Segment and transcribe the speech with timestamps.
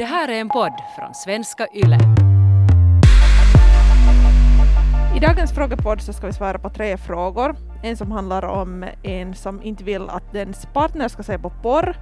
[0.00, 1.98] Det här är en podd från svenska YLE.
[5.16, 7.56] I dagens frågepodd så ska vi svara på tre frågor.
[7.82, 11.96] En som handlar om en som inte vill att dens partner ska se på porr.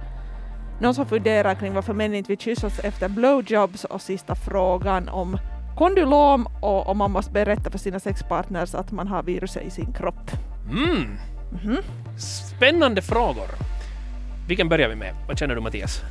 [0.81, 5.37] Någon som funderar kring varför män inte vill kyssas efter blowjobs och sista frågan om
[5.77, 9.93] kondylom och om man måste berätta för sina sexpartners att man har viruset i sin
[9.93, 10.31] kropp.
[10.71, 11.17] Mm.
[11.63, 11.77] Mhm.
[12.17, 13.49] Spännande frågor.
[14.47, 15.15] Vilken börjar vi med?
[15.27, 16.01] Vad känner du Mattias?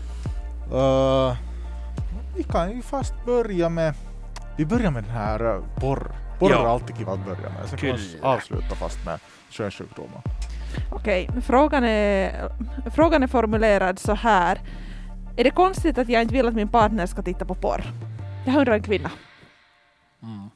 [0.72, 1.47] Uh,
[2.38, 3.94] vi kan ju fast börja med...
[4.56, 6.12] Vi börjar med den här uh, porr.
[6.38, 6.62] Porr Ja.
[6.62, 7.68] är alltid kul att börja med.
[7.68, 9.20] Sen kan vi avsluta fast med
[9.50, 10.22] könssjukdomar.
[10.92, 12.48] Okej, frågan är,
[12.90, 14.60] frågan är formulerad så här.
[15.36, 17.84] Är det konstigt att jag inte vill att min partner ska titta på porr?
[18.46, 19.10] Här undrar en kvinna.
[20.22, 20.50] Mm.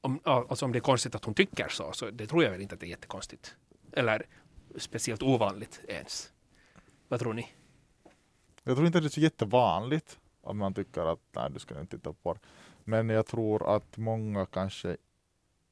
[0.00, 2.50] Om, ja, alltså om det är konstigt att hon tycker så, så det tror jag
[2.50, 3.54] väl inte att det är jättekonstigt.
[3.92, 4.22] Eller
[4.78, 6.30] speciellt ovanligt ens.
[7.08, 7.48] Vad tror ni?
[8.64, 11.96] Jag tror inte det är så jättevanligt att man tycker att nej, du ska inte
[11.96, 12.38] titta på porr.
[12.84, 14.96] Men jag tror att många kanske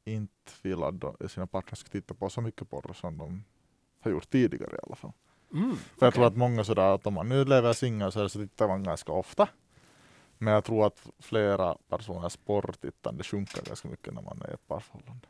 [0.05, 3.45] inte vill att sina partner ska titta på så mycket porr som de
[4.01, 5.13] har gjort tidigare i alla fall.
[5.53, 5.77] Mm.
[5.77, 8.69] För jag tror att många sådär att om man nu lever singel så, så tittar
[8.69, 9.49] man ganska ofta.
[10.39, 14.69] Men jag tror att flera personers porrtittande sjunker ganska mycket när man är i ett
[14.69, 15.27] parförhållande.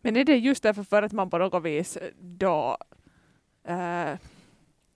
[0.00, 2.78] Men är det just därför för att man på något vis då
[3.64, 4.18] eh,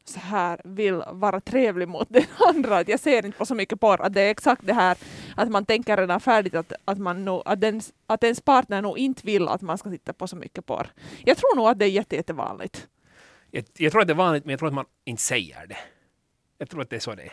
[0.09, 2.77] så här vill vara trevlig mot den andra?
[2.79, 4.01] Att jag ser inte på så mycket porr.
[4.03, 4.97] Att det är exakt det här
[5.37, 8.99] att man tänker redan färdigt att, att, man nog, att, ens, att ens partner nog
[8.99, 10.87] inte vill att man ska titta på så mycket porr.
[11.25, 12.89] Jag tror nog att det är jätte, jättevanligt.
[13.51, 15.77] Jag, jag tror att det är vanligt, men jag tror att man inte säger det.
[16.59, 17.33] Jag tror att det är så det är.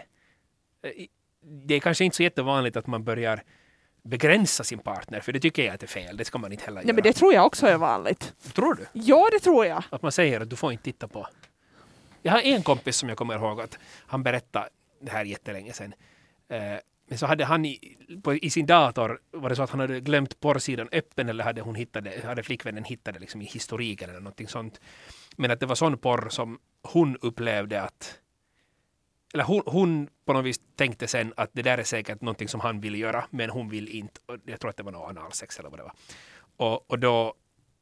[0.90, 1.06] Eh,
[1.68, 3.44] Det är kanske inte så jättevanligt att man börjar
[4.04, 6.18] begränsa sin partner, för det tycker jag att det är fel.
[6.18, 6.94] Det ska man inte heller Nej, göra.
[6.96, 8.34] men det tror jag också är vanligt.
[8.54, 8.86] Tror du?
[8.94, 9.84] Ja, det tror jag.
[9.90, 11.28] Att man säger att du får inte titta på.
[12.26, 14.70] Jag har en kompis som jag kommer ihåg att han berättade
[15.02, 15.94] det här jättelänge sedan.
[16.50, 19.80] Eh, men så hade han i, på, i sin dator, var det så att han
[19.80, 24.10] hade glömt porrsidan öppen eller hade, hon hittade, hade flickvännen hittat det liksom i historiken
[24.10, 24.82] eller någonting sånt.
[25.38, 28.20] Men att det var sån porr som hon upplevde att
[29.34, 32.60] eller hon, hon på något vis tänkte sen att det där är säkert någonting som
[32.60, 34.22] han vill göra, men hon vill inte.
[34.46, 35.94] Jag tror att det var någon analsex eller vad det var.
[36.58, 37.34] Och, och då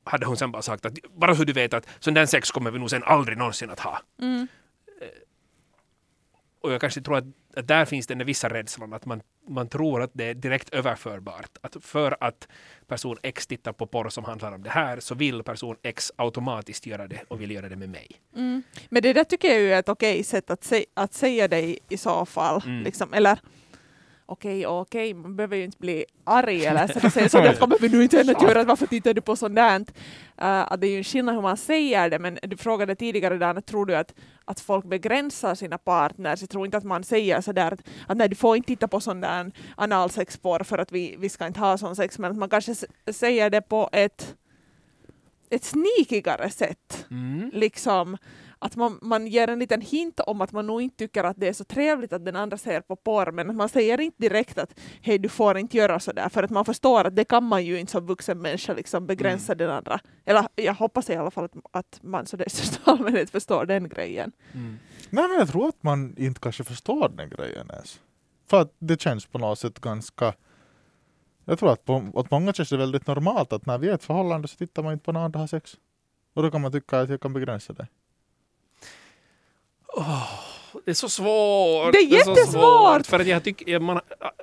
[0.03, 2.71] hade hon sen bara sagt att bara så du vet att sån där sex kommer
[2.71, 4.01] vi nog sen aldrig någonsin att ha.
[4.21, 4.47] Mm.
[6.63, 7.23] Och jag kanske tror att,
[7.55, 11.57] att där finns den vissa rädslan att man, man tror att det är direkt överförbart.
[11.61, 12.47] Att för att
[12.87, 16.85] person X tittar på porr som handlar om det här så vill person X automatiskt
[16.85, 18.07] göra det och vill göra det med mig.
[18.35, 18.63] Mm.
[18.89, 21.79] Men det där tycker jag är ett okej sätt att, sä- att säga det i,
[21.89, 22.61] i så fall.
[22.65, 22.83] Mm.
[22.83, 23.13] Liksom.
[23.13, 23.39] Eller
[24.25, 27.78] okej, okej, man behöver ju inte bli arg eller så att säga så det kommer
[27.79, 29.79] vi nu inte att göra, varför tittar du på där?
[29.79, 33.62] Uh, det är ju en skillnad hur man säger det, men du frågade tidigare där,
[33.62, 34.13] tror du att,
[34.45, 36.41] att folk begränsar sina partners?
[36.41, 39.00] Jag tror inte att man säger sådär att, att nej, du får inte titta på
[39.00, 42.50] sån där analsexporr för att vi, vi ska inte ha sån sex, men att man
[42.50, 42.75] kanske
[43.12, 44.35] säger det på ett,
[45.50, 47.06] ett sneakigare sätt
[47.53, 48.17] liksom
[48.63, 51.47] att man, man ger en liten hint om att man nog inte tycker att det
[51.47, 54.79] är så trevligt att den andra ser på porr, men man säger inte direkt att
[55.01, 57.66] hej, du får inte göra så där, för att man förstår att det kan man
[57.66, 60.00] ju inte som vuxen människa liksom begränsa den andra.
[60.25, 63.66] Eller jag hoppas i alla fall att, att man så det i största allmänhet förstår
[63.66, 64.31] den grejen.
[64.53, 64.80] Mm.
[65.09, 68.00] Nej men jag tror att man inte kanske förstår den grejen ens.
[68.50, 70.34] För att det känns på något sätt ganska...
[71.45, 73.95] Jag tror att på, åt många känns det väldigt normalt att när vi är i
[73.95, 75.78] ett förhållande så tittar man inte på när andra har sex.
[76.34, 77.88] Och då kan man tycka att jag kan begränsa det.
[80.85, 81.91] Det är så svårt.
[81.93, 83.07] Det är jättesvårt!
[83.07, 83.99] För att jag tycker, man,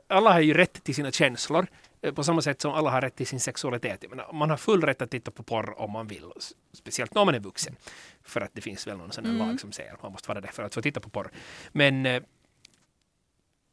[0.08, 1.66] alla har ju rätt till sina känslor.
[2.02, 4.10] eh, På samma sätt som alla har rätt till sin sexualitet.
[4.10, 6.24] Menar, man har full rätt att titta på porr om man vill.
[6.72, 7.76] Speciellt när man är vuxen.
[8.22, 9.48] För att det finns väl någon sån här Mm.
[9.48, 11.30] lag som säger att man måste vara det för att få titta på porr.
[11.72, 12.22] Men, eh,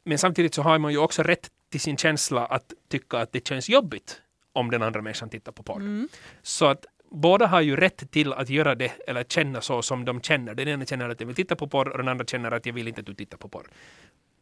[0.04, 3.48] men samtidigt så har man ju också rätt till sin känsla att tycka att det
[3.48, 4.22] känns jobbigt
[4.52, 5.76] om den andra människan tittar på porr.
[5.80, 6.08] Mm.
[6.42, 10.20] Så att båda har ju rätt till att göra det eller känna så som de
[10.20, 10.54] känner.
[10.54, 12.72] Den ena känner att jag vill titta på porr och den andra känner att jag
[12.72, 13.66] vill inte att du tittar på porr.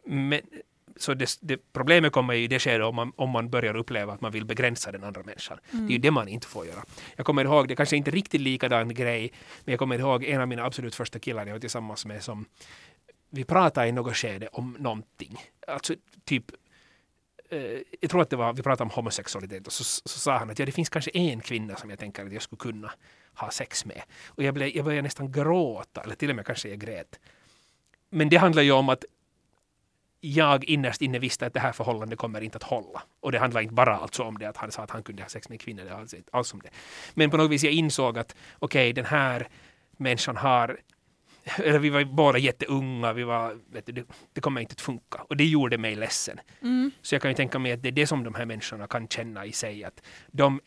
[0.04, 0.40] Men,
[0.96, 4.12] så det, det, problemet kommer ju i det skedet om man, om man börjar uppleva
[4.12, 5.58] att man vill begränsa den andra människan.
[5.70, 6.84] Det är ju det man inte får göra.
[7.16, 9.32] Jag kommer ihåg, det kanske inte är riktigt likadan grej,
[9.64, 12.44] men jag kommer ihåg en av mina absolut första killar jag var tillsammans med som
[13.30, 15.36] vi pratade i något skede om någonting.
[15.66, 15.94] Alltså
[16.24, 16.44] typ
[17.50, 20.50] eh, jag tror att det var, vi pratade om homosexualitet och så, så sa han
[20.50, 22.92] att ja, det finns kanske en kvinna som jag tänker att jag skulle kunna
[23.34, 24.02] ha sex med.
[24.26, 27.20] Och jag, blev, jag började nästan gråta, eller till och med kanske jag grät.
[28.10, 29.04] Men det handlar ju om att
[30.20, 33.02] jag innerst inne visste att det här förhållandet kommer inte att hålla.
[33.20, 35.28] Och det handlar inte bara alltså om det att han sa att han kunde ha
[35.28, 36.70] sex med en kvinna, det alls, alls om det.
[37.14, 39.48] Men på något vis jag insåg att okej, den här
[39.96, 40.80] människan har
[41.58, 45.18] eller vi var båda jätteunga, vi var, vet du, det, det kommer inte att funka.
[45.28, 46.40] Och det gjorde mig ledsen.
[46.62, 46.90] Mm.
[47.02, 49.08] Så jag kan ju tänka mig att det är det som de här människorna kan
[49.08, 50.60] känna i sig, att de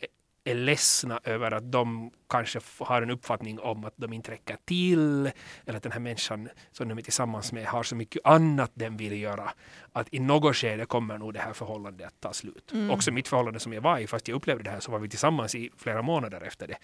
[0.43, 5.31] är ledsna över att de kanske har en uppfattning om att de inte räcker till,
[5.65, 8.97] eller att den här människan som de är tillsammans med har så mycket annat den
[8.97, 9.53] vill göra,
[9.93, 12.71] att i något skede kommer nog det här förhållandet att ta slut.
[12.71, 12.91] Mm.
[12.91, 15.09] Också mitt förhållande som jag var i, fast jag upplevde det här, så var vi
[15.09, 16.77] tillsammans i flera månader efter det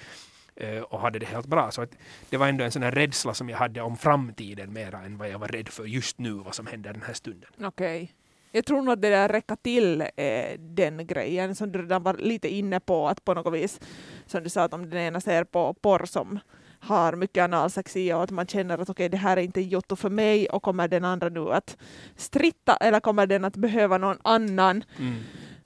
[0.90, 1.72] och hade det helt bra.
[1.72, 1.96] Så att
[2.30, 5.30] det var ändå en sån här rädsla som jag hade om framtiden mera än vad
[5.30, 7.50] jag var rädd för just nu, vad som händer den här stunden.
[7.63, 8.12] Okej.
[8.52, 12.13] Jag tror nog att det där räcka till är den grejen som du redan var
[12.13, 13.80] lite inne på, att på något vis,
[14.25, 16.40] som du sa, att om den ena ser på porr som
[16.80, 19.96] har mycket analsex i och att man känner att okej, det här är inte jotto
[19.96, 21.78] för mig och kommer den andra nu att
[22.16, 25.16] stritta eller kommer den att behöva någon annan Mm.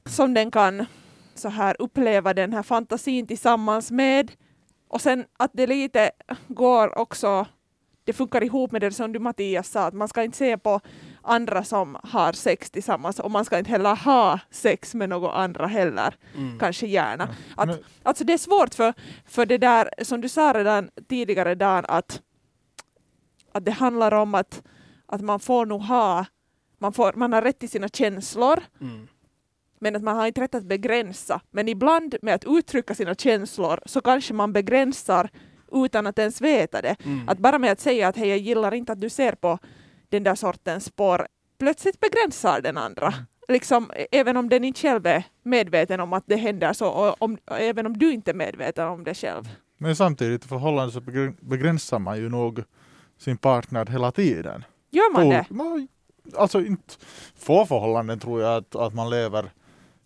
[0.06, 0.85] som den kan
[1.35, 4.31] så här uppleva den här fantasin tillsammans med.
[4.89, 6.12] Och sen att det lite
[6.47, 7.45] går också,
[8.03, 10.80] det funkar ihop med det som du Mattias sa, att man ska inte se på
[11.21, 15.68] andra som har sex tillsammans och man ska inte heller ha sex med några andra
[15.68, 16.59] heller, Mm.
[16.59, 17.27] kanske gärna.
[17.57, 18.94] Att, Men- Alltså det är svårt för,
[19.25, 22.21] för det där, som du sa redan tidigare Dan, att,
[23.51, 24.63] att det handlar om att,
[25.06, 26.25] att man får nog ha,
[26.77, 29.07] man, får, man har rätt till sina känslor, Mm.
[29.79, 31.41] Men att man har inte rätt att begränsa.
[31.51, 35.29] Men ibland med att uttrycka sina känslor så kanske man begränsar
[35.71, 36.95] utan att ens veta det.
[37.05, 37.29] Mm.
[37.29, 39.59] Att bara med att säga att hej, jag gillar inte att du ser på
[40.09, 41.27] den där sortens spår,
[41.59, 43.13] plötsligt begränsar den andra.
[43.47, 47.15] Liksom, ä- även om den inte själv är medveten om att det händer så, och
[47.21, 49.43] om, och även om du inte är medveten om det själv.
[49.77, 52.63] Men samtidigt i förhållande så begr- begränsar man ju nog
[53.17, 54.63] sin partner hela tiden.
[54.91, 55.45] Gör man det?
[55.47, 55.87] På- man-
[56.37, 56.93] Alltså inte
[57.37, 59.51] få förhållanden tror jag att, att man lever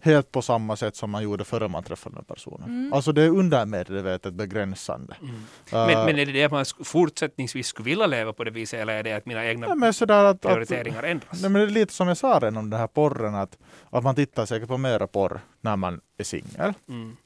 [0.03, 2.63] helt på samma sätt som man gjorde före man träffade den personen.
[2.69, 2.94] Mm.
[2.94, 5.15] Alltså det är undermedvetet begränsande.
[5.21, 5.35] Mm.
[5.35, 8.79] Äh, Men, men är det det att man fortsättningsvis skulle vilja leva på det viset
[8.79, 11.41] eller är det att mina egna sådär att, att, prioriteringar ändras?
[11.41, 13.57] nej, men det är lite som jag sa redan om den här porren, att,
[13.89, 17.17] att man tittar säkert på mera porr när man är singel, Mm.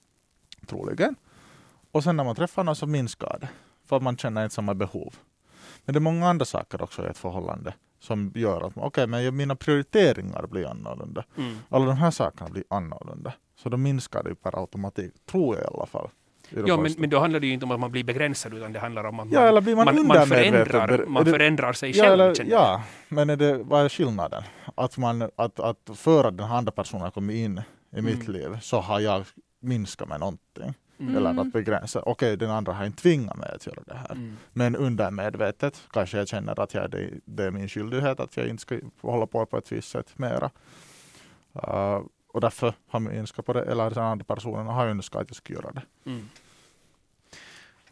[0.67, 1.15] troligen.
[1.91, 3.49] Och sen när man träffar någon så minskar det,
[3.89, 5.13] för att man känner inte samma behov.
[5.85, 9.35] Men det är många andra saker också i ett förhållande som gör att okej, men
[9.35, 11.23] mina prioriteringar blir annorlunda.
[11.37, 11.57] Mm.
[11.69, 13.33] Alla de här sakerna blir annorlunda.
[13.55, 16.09] Så då minskar det per automatik, tror jag i alla fall.
[16.67, 18.79] Ja, men, men då handlar det ju inte om att man blir begränsad utan det
[18.79, 22.21] handlar om att Ja, man, man man, förändrar, man det- förändrar sig ja, själv.
[22.21, 24.43] eller, ja, men är det, vad är skillnaden?
[24.75, 27.61] Att, man, att, att för att den andra personen kommer in
[27.95, 28.33] i mitt Mm.
[28.41, 29.25] liv så har jag
[29.61, 30.73] minskat med någonting.
[30.99, 31.15] Mm.
[31.15, 32.01] Eller att begränsa.
[32.01, 34.11] Okej, den andra har inte tvingat mig att göra det här.
[34.11, 34.37] Mm.
[34.53, 38.61] Men undermedvetet kanske jag känner att jag, det, det är min skyldighet att jag inte
[38.61, 40.51] ska hålla på på ett visst sätt mera.
[41.55, 45.29] Uh, och därför har jag önskat på det, eller den andra personen har önskat att
[45.29, 45.81] jag ska göra det.
[46.05, 46.29] Mm.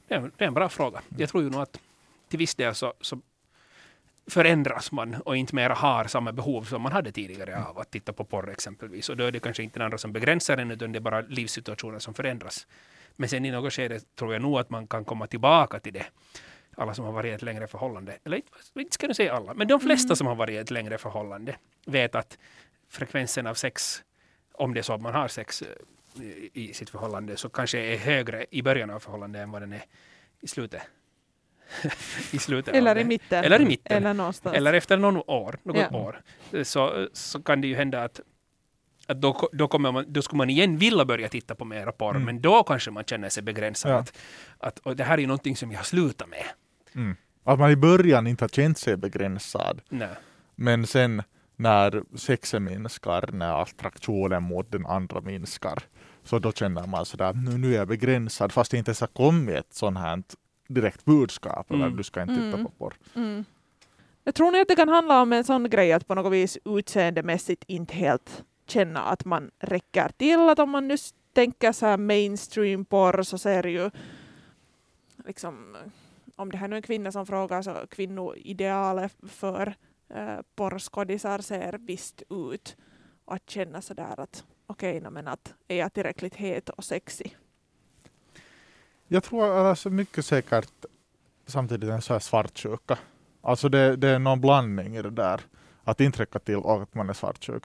[0.08, 1.02] Det, är, det är en bra fråga.
[1.18, 1.80] Jag tror ju nog att
[2.30, 3.22] till viss del så, så
[4.28, 8.14] förändras man och inte mer har samma behov som man hade tidigare av att titta
[8.14, 9.10] på porr exempelvis.
[9.10, 11.22] Och då är det kanske inte den andra som begränsar en utan det är bara
[11.22, 12.68] livssituationen som förändras.
[13.16, 16.06] Men sen i något skede tror jag nog att man kan komma tillbaka till det.
[16.78, 19.68] Alla som har varit i ett längre förhållande, eller inte, ska jag säga alla, men
[19.68, 20.16] de flesta Mm.
[20.16, 22.38] som har varit i ett längre förhållande vet att
[22.90, 24.04] frekvensen av sex,
[24.54, 25.68] om det är så att man har sex eh,
[26.54, 29.84] i, sitt förhållande, så kanske är högre i början av förhållandet än vad den är
[30.42, 30.82] i slutet.
[32.32, 33.44] I slutet Eller i mitten.
[33.44, 33.98] Eller i mitten.
[33.98, 34.56] Eller någonstans.
[34.56, 35.98] Eller efter någon år, något Ja.
[35.98, 36.22] år,
[36.64, 38.20] så, så kan det ju hända att,
[39.08, 42.10] att då, då, kommer man, då skulle man igen vilja börja titta på mera porr,
[42.16, 42.24] Mm.
[42.26, 43.92] men då kanske man känner sig begränsad.
[43.92, 43.98] Ja.
[43.98, 44.14] Att,
[44.60, 47.16] att, och det här är någonting som jag har slutat med.
[47.44, 49.82] Att man i början inte har känt sig begränsad.
[49.90, 50.08] Nej.
[50.56, 51.24] Men sen
[51.56, 55.84] när sexen minskar, när attraktionen mot den andra minskar,
[56.24, 59.08] så då känner man sådär, nu, nu är jag begränsad, fast det inte ens har
[59.08, 60.24] kommit ett sånt här
[60.68, 61.98] direkt budskap, eller Mm.
[61.98, 62.64] du ska inte titta Mm.
[62.66, 62.94] på porr.
[63.16, 63.46] Mm.
[64.24, 66.58] Jag tror nog att det kan handla om en sån grej att på något vis
[66.66, 70.50] utseendemässigt inte helt känna att man räcker till.
[70.50, 70.96] Att om man nu
[71.34, 73.92] tänker så här mainstream porr så ser ju
[75.26, 75.78] liksom
[76.36, 79.76] om det här nu är en kvinna som frågar så kvinnoidealet för
[80.10, 82.78] eh, porrskådisar ser visst ut.
[83.26, 87.38] Och att känna sådär att okej, okay, men att är jag tillräckligt het och sexig?
[89.08, 90.86] Jag tror alltså mycket säkert
[91.46, 92.98] samtidigt en så här svartsjuka.
[93.42, 95.42] Alltså det, det är någon blandning i det där.
[95.84, 97.64] Att inte räcka till och att man är svartsjuk.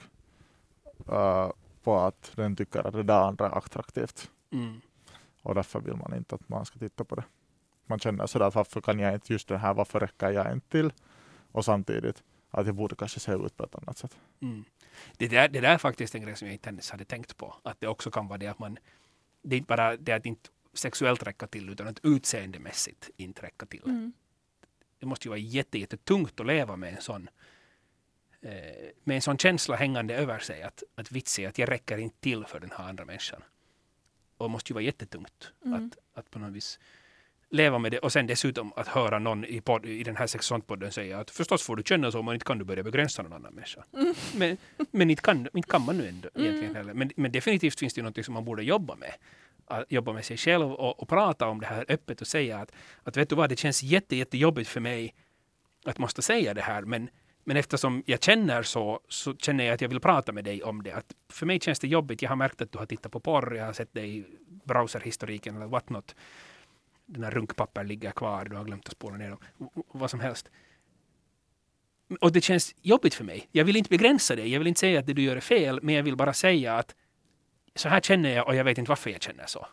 [1.09, 1.51] Uh,
[1.83, 4.31] på att den tycker att det där andra är attraktivt.
[4.53, 4.81] Mm.
[5.43, 7.25] Och därför vill man inte att man ska titta på det.
[7.87, 10.69] Man känner sådär att varför kan jag inte just det här, varför räcker jag inte
[10.69, 10.93] till?
[11.53, 14.17] Och samtidigt att jag borde kanske se ut på ett annat sätt.
[14.41, 14.65] Mm.
[15.17, 17.55] Det, där, det där är faktiskt en grej som jag inte ens hade tänkt på.
[17.63, 18.79] Att det också kan vara det att man,
[19.43, 23.67] det är inte bara det att inte sexuellt räcka till utan att utseendemässigt inte räcka
[23.67, 23.83] till.
[23.85, 24.13] Mm.
[24.99, 27.33] det måste ju vara jätte, jättetungt att leva med en sån eh,
[29.05, 32.45] med en sån känsla hängande över sig att, att vitsi, att jag räcker inte till
[32.45, 33.43] för den här andra människan.
[34.37, 35.87] Och det måste ju vara jättetungt Mm.
[35.87, 36.79] att, att på något vis
[37.51, 40.93] leva med det och sen dessutom att höra någon i, podd, i den här sexualpodden
[40.93, 43.55] säga att förstås får du känna så men inte kan du börja begränsa någon annan
[43.55, 43.85] människa.
[44.37, 44.57] Men,
[44.91, 46.95] men inte, kan, inte kan man nu ändå egentligen heller.
[46.95, 49.15] Men, men definitivt finns det ju något som man borde jobba med.
[49.67, 52.73] Att jobba med sig själv och, och prata om det här öppet och säga att,
[53.03, 55.15] att vet du vad, det känns jätte, jättejobbigt för mig
[55.85, 57.11] att måste säga det här men
[57.51, 60.83] men eftersom jag känner så, så känner jag att jag vill prata med dig om
[60.83, 60.93] det.
[60.93, 62.23] Att för mig känns det jobbigt.
[62.23, 63.55] Jag har märkt att du har tittat på porr.
[63.57, 64.25] Jag har sett dig i
[64.65, 66.15] browserhistoriken eller what not.
[67.07, 68.45] Den runkpapper ligger kvar.
[68.45, 69.39] Du har glömt att spola ner dem.
[69.93, 70.51] Vad som helst.
[72.21, 73.49] Och det känns jobbigt för mig.
[73.53, 74.49] Jag vill inte begränsa dig.
[74.53, 75.81] Jag vill inte säga att det du gör är fel.
[75.83, 76.95] Men jag vill bara säga att
[77.75, 79.67] så här känner jag och jag vet inte varför jag känner så.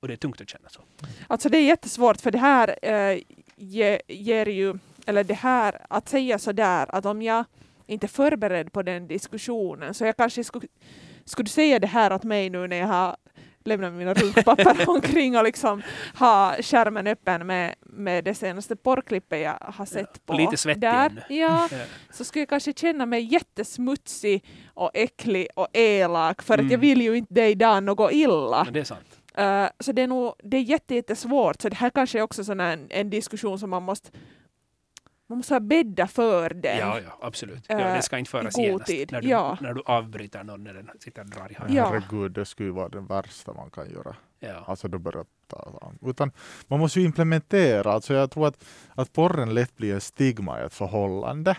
[0.00, 0.80] Och det är tungt att känna så.
[1.26, 3.22] Alltså det är jättesvårt för det här eh,
[3.56, 4.74] ge, ger ju,
[5.06, 7.44] eller det här att säga sådär att om jag
[7.86, 10.66] inte är förberedd på den diskussionen så jag kanske skulle,
[11.24, 13.16] skulle säga det här åt mig nu när jag har
[13.66, 15.82] lämnat mina runkpapper omkring och liksom
[16.18, 20.32] ha skärmen öppen med, med det senaste porrklippet jag har sett på.
[20.32, 21.24] och lite svettig där.
[21.28, 21.68] Ja,
[22.10, 24.44] så skulle jag kanske känna mig jättesmutsig
[24.74, 26.70] och äcklig och elak för att Mm.
[26.72, 28.64] jag vill ju inte dig idag något illa.
[28.64, 29.20] Men det är sant.
[29.38, 31.62] Uh, så det är nog det är jätte, jättesvårt.
[31.62, 34.10] Så det här kanske är också sån en, en diskussion som man måste
[35.34, 36.78] man måste bädda för den.
[36.78, 37.64] Ja, ja, absolut.
[37.68, 39.12] Ja, eh, det ska inte föras genast tid.
[39.12, 39.58] när du, Ja.
[39.60, 41.76] när du avbryter någon när den sitter och drar i handen.
[41.76, 41.84] Ja.
[41.88, 44.16] herregud, det skulle ju vara det värsta man kan göra.
[44.40, 44.64] Ja.
[44.66, 45.92] Alltså då börjar ta.
[46.02, 46.32] Utan
[46.66, 48.64] man måste ju implementera, alltså jag tror att,
[48.94, 51.56] att porren lätt blir en stigma i ett förhållande.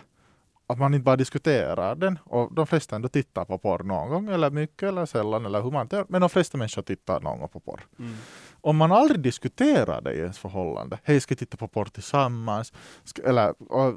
[0.67, 4.29] Att man inte bara diskuterar den och de flesta ändå tittar på porr någon gång
[4.29, 6.05] eller mycket eller sällan eller hur man gör.
[6.09, 7.81] Men de flesta människor tittar någon gång på porr.
[7.99, 8.15] Mm.
[8.61, 12.73] Om man aldrig diskuterar det i ens förhållande, hej ska titta på porr tillsammans?
[13.03, 13.53] Ska, eller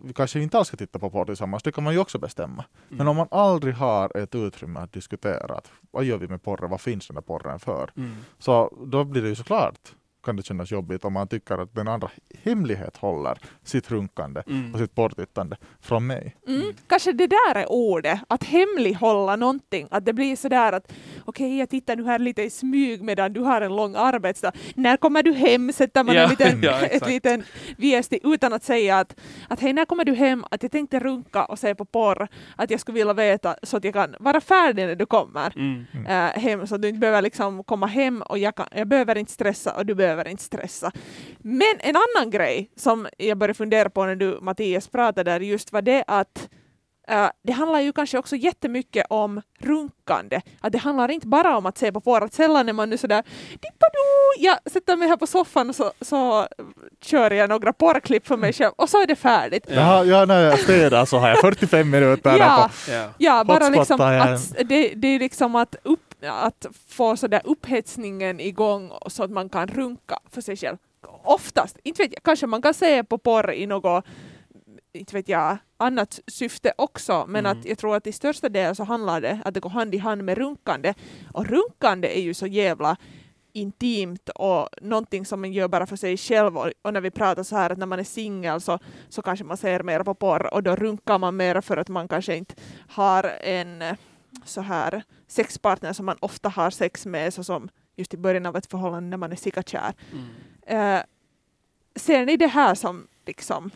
[0.06, 2.64] vi kanske inte alls ska titta på porr tillsammans, det kan man ju också bestämma.
[2.88, 3.08] Men Mm.
[3.08, 6.80] om man aldrig har ett utrymme att diskutera, att, vad gör vi med porren, vad
[6.80, 7.90] finns den där porren för?
[7.96, 8.16] Mm.
[8.38, 9.94] Så då blir det ju såklart
[10.24, 12.10] kan det kännas jobbigt om man tycker att den andra
[12.42, 14.72] hemlighet håller sitt runkande Mm.
[14.74, 16.36] och sitt porrtittande från mig.
[16.46, 16.72] Mm.
[16.86, 19.88] Kanske det där är ordet, att hemlighålla någonting.
[19.90, 20.92] Att det blir sådär att
[21.24, 24.52] okej, jag tittar nu här lite i smyg medan du har en lång arbetsdag.
[24.74, 25.72] När kommer du hem?
[25.72, 27.42] Sätter man Ja, en liten, ja, ett liten
[27.76, 30.44] viesti utan att säga att, att hej, när kommer du hem?
[30.50, 32.28] Att jag tänkte runka och se på porr.
[32.56, 35.52] Att jag skulle vilja veta så att jag kan vara färdig när du kommer.
[35.56, 35.84] Mm.
[36.06, 39.18] äh, hem så att du inte behöver liksom komma hem och jag, kan, jag behöver
[39.18, 40.92] inte stressa och du behöver inte stressa.
[41.38, 45.72] Men en annan grej som jag började fundera på när du Mattias pratade där just
[45.72, 46.48] var det att
[47.08, 50.40] äh, det handlar ju kanske också jättemycket om runkande.
[50.60, 52.98] Att det handlar inte bara om att se på porr, att sällan är man nu
[52.98, 53.98] sådär dippadu,
[54.38, 56.46] jag sätter mig här på soffan och så, så
[57.04, 59.64] kör jag några porrklipp för mig själv och så är det färdigt.
[59.68, 60.04] Ja.
[60.04, 63.44] Ja, när jag städar så har jag 45 minuter Ja, på Ja.
[63.44, 69.22] Bara liksom att det, det är liksom att, upp, att få sådär upphetsningen igång så
[69.24, 70.76] att man kan runka för sig själv.
[71.24, 74.04] Oftast, inte vet jag, kanske man kan se på porr i något
[74.92, 77.58] inte vet jag, annat syfte också, men Mm.
[77.58, 79.98] att jag tror att i största del så handlar det att det går hand i
[79.98, 80.94] hand med runkande.
[81.32, 82.96] Och runkande är ju så jävla
[83.52, 86.58] intimt och någonting som man gör bara för sig själv.
[86.58, 89.44] Och, och när vi pratar så här att när man är singel så, så kanske
[89.44, 92.54] man ser mer på porr och då runkar man mer för att man kanske inte
[92.88, 93.82] har en
[94.44, 98.56] så här sexpartner som man ofta har sex med, så som just i början av
[98.56, 99.92] ett förhållande när man är sikakär.
[100.12, 100.96] Mm.
[100.96, 101.02] Eh,
[101.96, 103.70] ser ni det här som liksom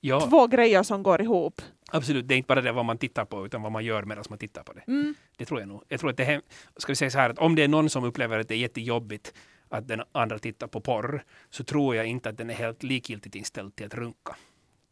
[0.00, 1.62] ja, två grejer som går ihop?
[1.90, 2.28] absolut.
[2.28, 4.38] Det är inte bara det vad man tittar på utan vad man gör medan man
[4.38, 4.82] tittar på det.
[4.86, 5.14] Mm.
[5.36, 5.82] Det tror jag nog.
[5.88, 6.40] Jag tror att det är,
[6.76, 8.58] ska vi säga så här att om det är någon som upplever att det är
[8.58, 9.34] jättejobbigt
[9.68, 13.34] att den andra tittar på porr så tror jag inte att den är helt likgiltigt
[13.34, 14.36] inställd till att runka.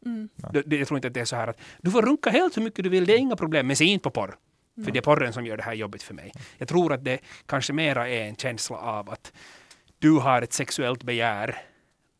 [0.05, 0.29] Mm.
[0.53, 2.57] Det, det, jag tror inte att det är så här att du får runka helt
[2.57, 4.35] hur mycket du vill, det är inga problem, men se inte på porr.
[4.83, 6.31] För det är porren som gör det här jobbigt för mig.
[6.57, 9.33] Jag tror att det kanske mera är en känsla av att
[9.99, 11.61] du har ett sexuellt begär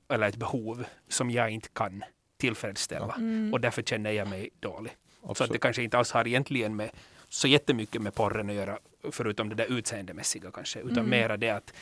[0.10, 2.04] eller ett behov som jag inte kan
[2.38, 3.14] tillfredsställa.
[3.18, 3.54] Mm.
[3.54, 4.92] Och därför känner jag mig dålig.
[4.92, 5.52] Så att Absolut.
[5.52, 6.90] det kanske inte alls har egentligen med
[7.30, 8.80] så jättemycket med porren att göra,
[9.12, 11.10] förutom det där utseendemässiga kanske, utan Mm.
[11.10, 11.74] mera det att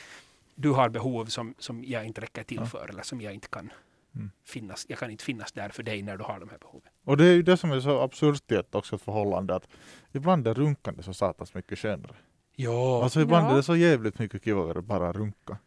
[0.54, 2.66] du har behov som, som jag inte räcker till Ja.
[2.66, 3.72] för eller som jag inte kan
[4.14, 4.30] Mm.
[4.46, 4.86] finnas.
[4.88, 6.90] Jag kan inte finnas där för dig när du har de här behoven.
[7.04, 9.68] Och det är ju det som är så absurt i ett, också ett förhållande att
[10.12, 12.14] ibland är runkande så satans mycket skönare.
[12.56, 13.50] Ja, Alltså ibland Ja.
[13.52, 15.58] är det så jävligt mycket kivare att bara runka.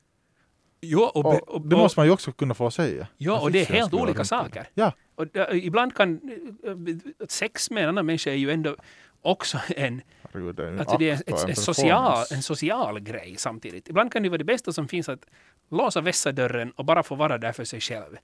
[0.80, 3.08] ja och, Och och, det och, måste man ju också kunna få säga.
[3.18, 4.24] ja, och Jag det är helt olika runka.
[4.25, 4.70] saker.
[4.74, 4.94] Ja.
[5.16, 6.22] Och, äh, ibland kan
[6.63, 8.75] äh, sex med en annan människa är ju ändå
[9.22, 12.44] också en, Herregud, det är ju alltså det är och ett, en en, social, en
[12.44, 13.89] social grej samtidigt.
[13.89, 15.25] Ibland kan det vara det bästa som finns att
[15.70, 18.18] låsa vässa dörren och bara få vara där för sig själv.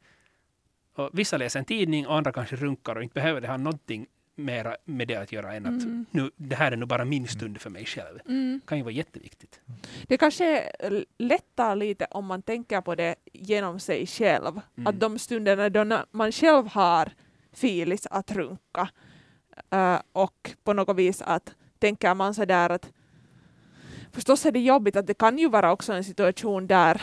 [0.96, 4.06] Och vissa läser en tidning och andra kanske runkar och inte behöver det ha någonting
[4.36, 6.06] mera med det att göra än att Mm.
[6.12, 8.20] nu, det här är nu bara min stund för mig själv.
[8.28, 8.62] Mm.
[8.66, 9.60] kan ju vara jätteviktigt.
[10.08, 10.72] Det kanske
[11.18, 14.60] lättar lite om man tänker på det genom sig själv.
[14.78, 14.88] Mm.
[14.88, 17.12] Att de stunderna då man själv har
[17.52, 18.90] filis att runka
[19.70, 22.92] eh, och på något vis att tänker man så där att
[24.12, 27.02] förstås är det jobbigt att det kan ju vara också en situation där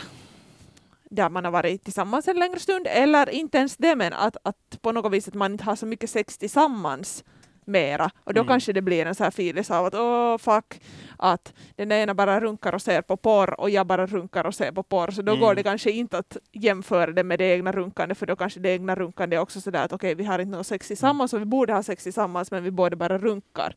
[1.10, 4.78] där man har varit tillsammans en längre stund eller inte ens det men att, att
[4.82, 7.24] på något vis att man inte har så mycket sex tillsammans
[7.64, 8.48] mera och då Mm.
[8.48, 10.80] kanske det blir en så här filis av att åh fuck
[11.18, 14.72] att den ena bara runkar och ser på porr och jag bara runkar och ser
[14.72, 15.40] på porr så då Mm.
[15.40, 18.68] går det kanske inte att jämföra det med det egna runkande för då kanske det
[18.70, 21.44] egna runkande är också sådär att okej vi har inte något sex tillsammans och vi
[21.44, 23.76] borde ha sex tillsammans men vi båda bara runkar.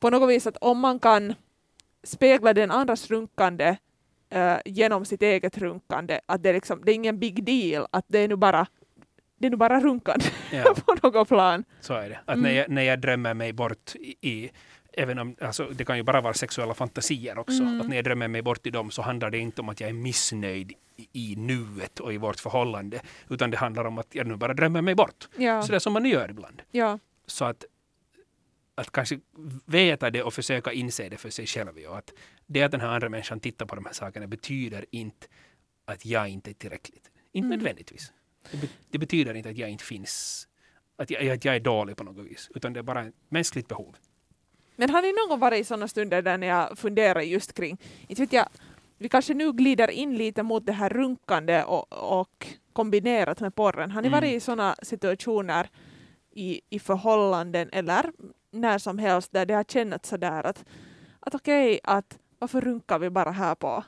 [0.00, 1.34] På något vis att om man kan
[2.02, 3.76] spegla den andras runkande
[4.34, 8.04] eh, genom sitt eget runkande att det är, liksom, det är ingen big deal att
[8.08, 8.66] det är nu bara
[9.38, 11.64] det är nu bara runkande Ja, på något plan.
[11.80, 12.18] så är det.
[12.24, 12.42] Att Mm.
[12.42, 14.50] när, jag, när jag drömmer mig bort i,
[14.96, 17.62] Även om, alltså, det kan ju bara vara sexuella fantasier också.
[17.62, 17.80] Mm.
[17.80, 19.90] Att när jag drömmer mig bort i dem så handlar det inte om att jag
[19.90, 23.00] är missnöjd i, i nuet och i vårt förhållande.
[23.28, 25.28] Utan det handlar om att jag nu bara drömmer mig bort.
[25.36, 26.62] Ja, Så det är som man gör ibland.
[26.70, 26.98] ja.
[27.26, 27.64] Så att,
[28.74, 29.20] att kanske
[29.66, 31.78] veta det och försöka inse det för sig själv.
[31.78, 31.98] Ja.
[31.98, 32.12] Att
[32.46, 35.26] det att den här andra människan tittar på de här sakerna betyder inte
[35.84, 37.10] att jag inte är tillräckligt.
[37.32, 37.58] Inte Mm.
[37.58, 38.12] nödvändigtvis.
[38.50, 40.48] Det, be, det betyder inte att jag inte finns.
[40.96, 42.50] Att jag, att jag är dålig på något vis.
[42.54, 43.96] Utan det är bara ett mänskligt behov.
[44.76, 47.78] Men har ni någon gång varit i sådana stunder där ni har funderat just kring,
[48.08, 48.48] inte vet jag,
[48.98, 53.90] vi kanske nu glider in lite mot det här runkande och, och kombinerat med porren.
[53.90, 54.20] Har ni Mm.
[54.20, 55.70] varit i sådana situationer
[56.30, 58.12] i, i förhållanden eller
[58.54, 60.64] när som helst där det har kännats sådär att,
[61.20, 63.84] att okej, att varför runkar vi bara här på,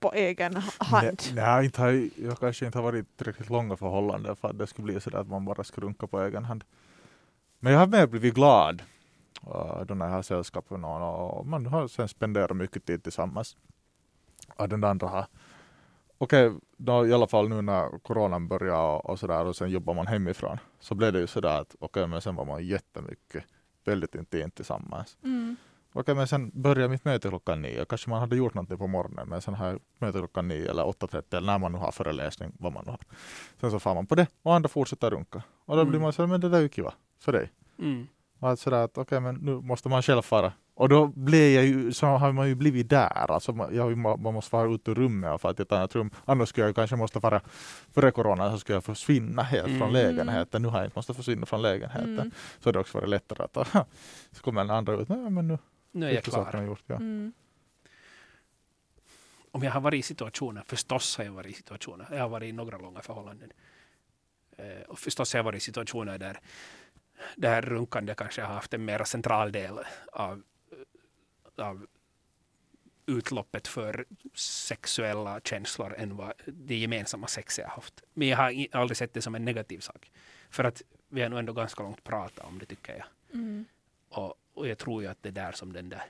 [0.00, 1.22] på egen ha- hand?
[1.32, 4.66] Nej, nej, inte har, jag- kanske inte har varit tillräckligt långa förhållanden för att det
[4.66, 6.64] skulle bli sådär att man bara ska runka på egen hand.
[7.58, 8.82] Men jag har mer blivit glad
[9.46, 13.02] uh, då när jag har sällskap med någon och man har sen spenderat mycket tid
[13.02, 13.56] tillsammans.
[14.56, 15.26] Och den andra har
[16.22, 19.94] Okej, då i alla fall nu när coronan började och, och sådär och sen jobbar
[19.94, 23.44] man hemifrån så blev det ju sådär att okej men sen var man jättemycket
[23.84, 25.16] väldigt intimt tillsammans.
[25.24, 25.56] Mm.
[25.92, 27.84] Okej, men sen börjar mitt möte klockan nio.
[27.84, 30.82] Kanske man hade gjort någonting på morgonen, men sen har jag möte klockan nio eller
[30.84, 33.00] 8.30 eller när man nu har föreläsning, vad man nu har.
[33.60, 35.42] Sen så far man på det och andra fortsätter runka.
[35.64, 35.90] Och då Mm.
[35.90, 37.50] blir man så men det där är ju kiva för dig.
[37.78, 38.06] Mm.
[38.38, 40.52] Och att sådär att okej, men nu måste man själv fara.
[40.80, 43.30] Och då blir jag ju, så har man ju blivit där.
[43.30, 46.10] Alltså jag, man måste vara ut ur rummet fara till ett annat rum.
[46.24, 47.40] Annars skulle jag kanske måste vara,
[47.92, 49.78] före corona så skulle jag försvinna helt Mm.
[49.78, 50.62] från lägenheten.
[50.62, 52.18] Nu har jag inte måste försvinna från lägenheten.
[52.18, 52.30] Mm.
[52.60, 53.86] Så har det också varit lättare att, aha,
[54.32, 55.58] så kommer den andra ut, nej men nu
[55.92, 56.62] Nu är jag klar.
[56.62, 56.82] gjort.
[56.86, 56.96] Ja.
[56.96, 57.32] Mm.
[59.50, 62.08] Om jag har varit i situationer, förstås har jag varit i situationer.
[62.10, 63.52] Jag har varit i några långa förhållanden.
[64.56, 66.38] Eh, och förstås har jag varit i situationer där
[67.36, 69.78] det här runkande kanske har haft en mer central del
[70.12, 70.42] av,
[71.60, 71.86] av
[73.06, 78.02] utloppet för sexuella känslor än vad det gemensamma sexet har haft.
[78.14, 80.10] Men jag har aldrig sett det som en negativ sak.
[80.50, 83.06] För att vi har nog ändå ganska långt pratat om det tycker jag.
[83.32, 83.64] Mm.
[84.08, 86.04] Och, och jag tror ju att det är där som den där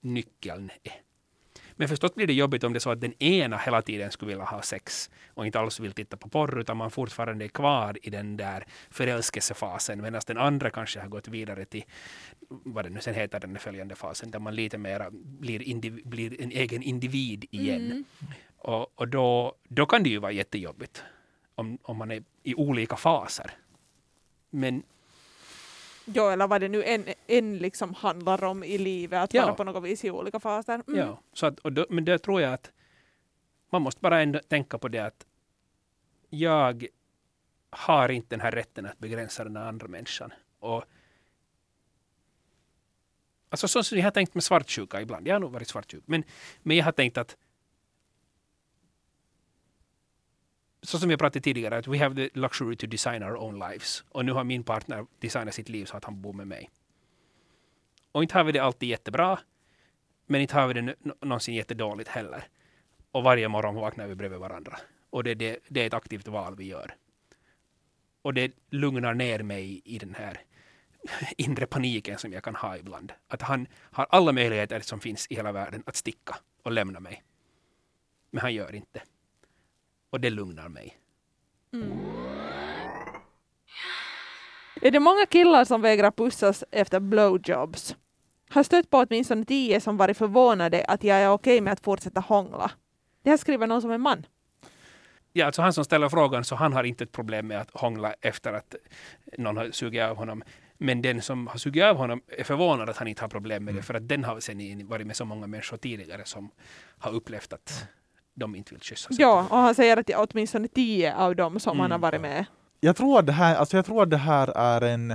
[0.00, 1.02] nyckeln är.
[1.80, 4.28] Men förstås blir det jobbigt om det är så att den ena hela tiden skulle
[4.28, 7.98] vilja ha sex och inte alls vill titta på porr utan man fortfarande är kvar
[8.02, 11.84] i den där förälskelsefasen medan den andra kanske har gått vidare till
[12.48, 16.50] vad det nu sen heter den följande fasen där man lite mera blir, blir en
[16.50, 17.84] egen individ igen.
[17.84, 18.04] Mm.
[18.58, 21.02] Och, och då, då kan det ju vara jättejobbigt
[21.54, 23.50] om, om man är i olika faser.
[24.50, 24.82] Men
[26.14, 29.42] Jo, eller vad det nu än, än liksom handlar om i livet, att Ja.
[29.44, 30.74] vara på något vis i olika faser.
[30.86, 30.98] Mm.
[30.98, 32.72] Ja, så att, och då, men det tror jag att
[33.70, 35.26] man måste bara ändå tänka på det att
[36.30, 36.86] jag
[37.70, 40.32] har inte den här rätten att begränsa den andra människan.
[40.58, 40.84] Och,
[43.50, 46.24] alltså så som jag har tänkt med svartsjuka ibland, jag har nog varit svartsjuk, men,
[46.62, 47.36] men jag har tänkt att
[50.82, 54.04] så som jag pratade tidigare, att we have the luxury to design our own lives.
[54.08, 56.70] Och nu har min partner designat sitt liv så att han bor med mig.
[58.12, 59.38] Och inte har vi det alltid jättebra,
[60.26, 62.44] men inte har vi det någonsin jättedåligt heller.
[63.12, 64.78] Och varje morgon vaknar vi bredvid varandra.
[65.10, 66.94] Och det, det, det är ett aktivt val vi gör.
[68.22, 70.40] Och det lugnar ner mig i den här
[71.36, 73.12] inre paniken som jag kan ha ibland.
[73.28, 77.22] Att han har alla möjligheter som finns i hela världen att sticka och lämna mig.
[78.30, 79.02] Men han gör inte.
[80.10, 80.96] Och det lugnar mig.
[84.82, 87.96] Är det många killar som vägrar pussas efter blowjobs?
[88.50, 92.20] Har stött på åtminstone tio som varit förvånade att jag är okej med att fortsätta
[92.20, 92.70] hångla.
[93.22, 94.26] Det här skriver någon som är man.
[95.32, 98.14] Ja, alltså han som ställer frågan, så han har inte ett problem med att hångla
[98.20, 98.74] efter att
[99.38, 100.42] någon har sugit av honom.
[100.78, 103.74] Men den som har sugit av honom är förvånad att han inte har problem med
[103.74, 106.50] det, för att den har sen varit med så många människor tidigare som
[106.98, 107.88] har upplevt att
[108.34, 109.16] de inte vill kyssa sig.
[109.22, 112.00] Ja, och han säger att åtminstone tio av dem som han har Mm.
[112.00, 112.44] varit med.
[112.80, 115.14] Jag tror att det här, alltså jag tror att det här är en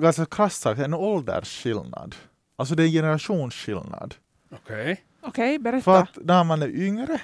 [0.00, 2.14] ganska krasst sagt, en åldersskillnad.
[2.56, 4.14] Alltså det är en generationsskillnad.
[4.50, 5.04] Okej.
[5.20, 5.82] Okej, berätta.
[5.82, 7.20] För att när man är yngre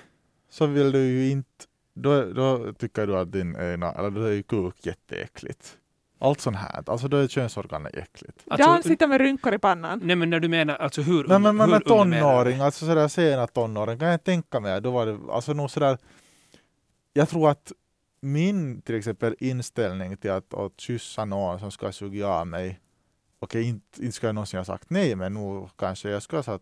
[0.51, 4.33] så vill du ju inte, då, då tycker du att din ena, eller då är
[4.33, 5.77] ju kuk jätteäckligt.
[6.25, 8.45] Allt sånt här, alltså då är könsorganet äckligt.
[8.49, 10.01] Alltså, Dan sitter med rynkor i pannan.
[10.03, 13.47] nej men när du menar alltså hur Nej men man är tonåring, alltså sådär sena
[13.47, 15.99] tonåring kan jag tänka mig, då var det alltså nog sådär,
[17.13, 17.73] jag tror att
[18.21, 22.81] min till exempel inställning till att, att kyssa någon som ska suga av mig,
[23.39, 26.59] okej inte, inte ska jag någonsin ha sagt nej, men nu kanske jag skulle ha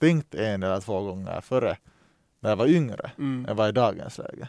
[0.00, 1.76] tänkt en eller två gånger före
[2.40, 3.46] när jag var yngre Mm.
[3.48, 4.48] än vad i dagens läge.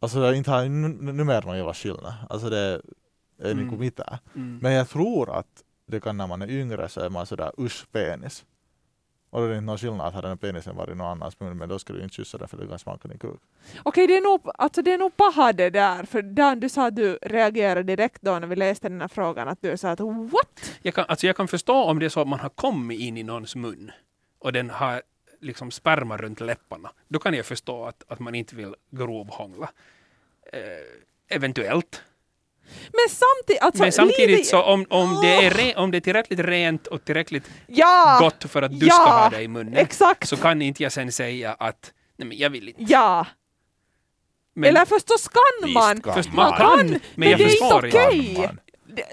[0.00, 2.14] Alltså det är inte har nu, nu mer någon jävla skillnad.
[2.30, 2.80] Alltså det är
[3.44, 3.58] Mm.
[3.58, 4.18] liksom inte.
[4.34, 4.58] Mm.
[4.62, 7.86] Men jag tror att det kan när man är yngre så är man sådär usch
[7.92, 8.44] penis.
[9.30, 11.68] Och då är det inte någon skillnad att den penisen varit någon annans mun men
[11.68, 13.40] då ska du inte kyssa den för det kan smaka din kuk.
[13.82, 16.86] Okej, det är nog, alltså det är nog paha det där, för Dan, du sa
[16.86, 20.00] att du reagerade direkt då när vi läste den här frågan, att du sa att
[20.00, 20.72] what?
[20.82, 23.16] Jag, kan, alltså jag kan förstå om det är så att man har kommit in
[23.16, 23.90] i någons mun
[24.38, 25.02] och den har
[25.40, 26.90] liksom sperma runt läpparna.
[27.08, 29.70] Då kan jag förstå att, att man inte vill grovhångla.
[30.52, 30.60] Eh,
[31.36, 32.02] eventuellt.
[32.92, 36.00] Men samtidigt, alltså Men samtidigt lite- så om, om, det är re, om det är
[36.00, 39.76] tillräckligt rent och tillräckligt ja, gott för att du ja, ska ha det i munnen
[39.76, 42.82] exakt, så kan inte jag sen säga att nej men jag vill inte.
[42.82, 43.26] ja.
[44.54, 47.44] Men Eller förstås kan Visst man, kan först, man man kan, men, men jag det
[47.44, 48.34] är förstår inte okej.
[48.34, 48.44] Kan.
[48.64, 48.67] Det-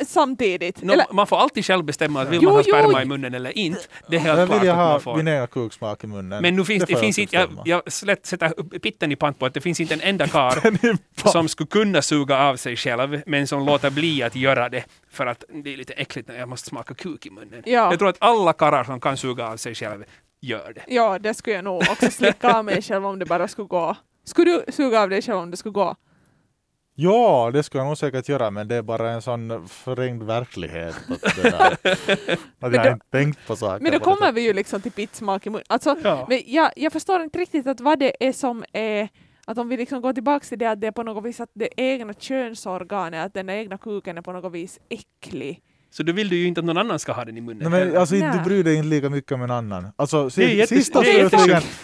[0.07, 0.81] samtidigt.
[0.81, 2.99] Nå, Eller, man får alltid själv bestämma att vill Jo, man ha sperma jo.
[3.01, 3.79] i munnen eller inte.
[4.09, 5.17] Det är helt Jag klart vill jag att man ha får.
[5.17, 6.41] min egen kuksmak i munnen.
[6.41, 9.45] Men nu finns det, får finns inte, jag, jag slätt, sätter pitten i pant på
[9.45, 10.75] att det finns inte en enda karl
[11.31, 15.25] som skulle kunna suga av sig själv, men som låter bli att göra det för
[15.25, 17.63] att det är lite äckligt när jag måste smaka kuk i munnen.
[17.65, 17.89] Ja.
[17.91, 20.03] Jag tror att alla karlar som kan suga av sig själv
[20.41, 20.83] gör det.
[20.87, 23.95] ja, det skulle jag nog också slicka av mig själv om det bara skulle gå.
[24.27, 25.95] Skulle du suga av dig själv om det skulle gå?
[26.97, 30.95] Ja, det skulle jag nog säkert göra men det är bara en sån förringd verklighet.
[31.09, 31.77] Att, där,
[32.59, 33.83] att jag då- inte tänkt på saker.
[33.83, 35.65] Men då kommer vi ju liksom till pittsmak i munnen.
[35.69, 36.25] Alltså, Ja.
[36.29, 39.09] men jag, jag förstår inte riktigt att vad det är som är
[39.47, 41.49] att om vi liksom går tillbaka till det att det är på något vis att
[41.53, 45.61] det egna könsorganet, att den egna kuken är på något vis äcklig.
[45.97, 47.71] Så då vill du ju inte att någon annan ska ha den i munnen.
[47.71, 48.31] Nej, men alltså, Nej.
[48.37, 49.87] du bryr dig inte lika mycket om en annan.
[49.95, 50.93] Alltså, Det är det jättesjukt.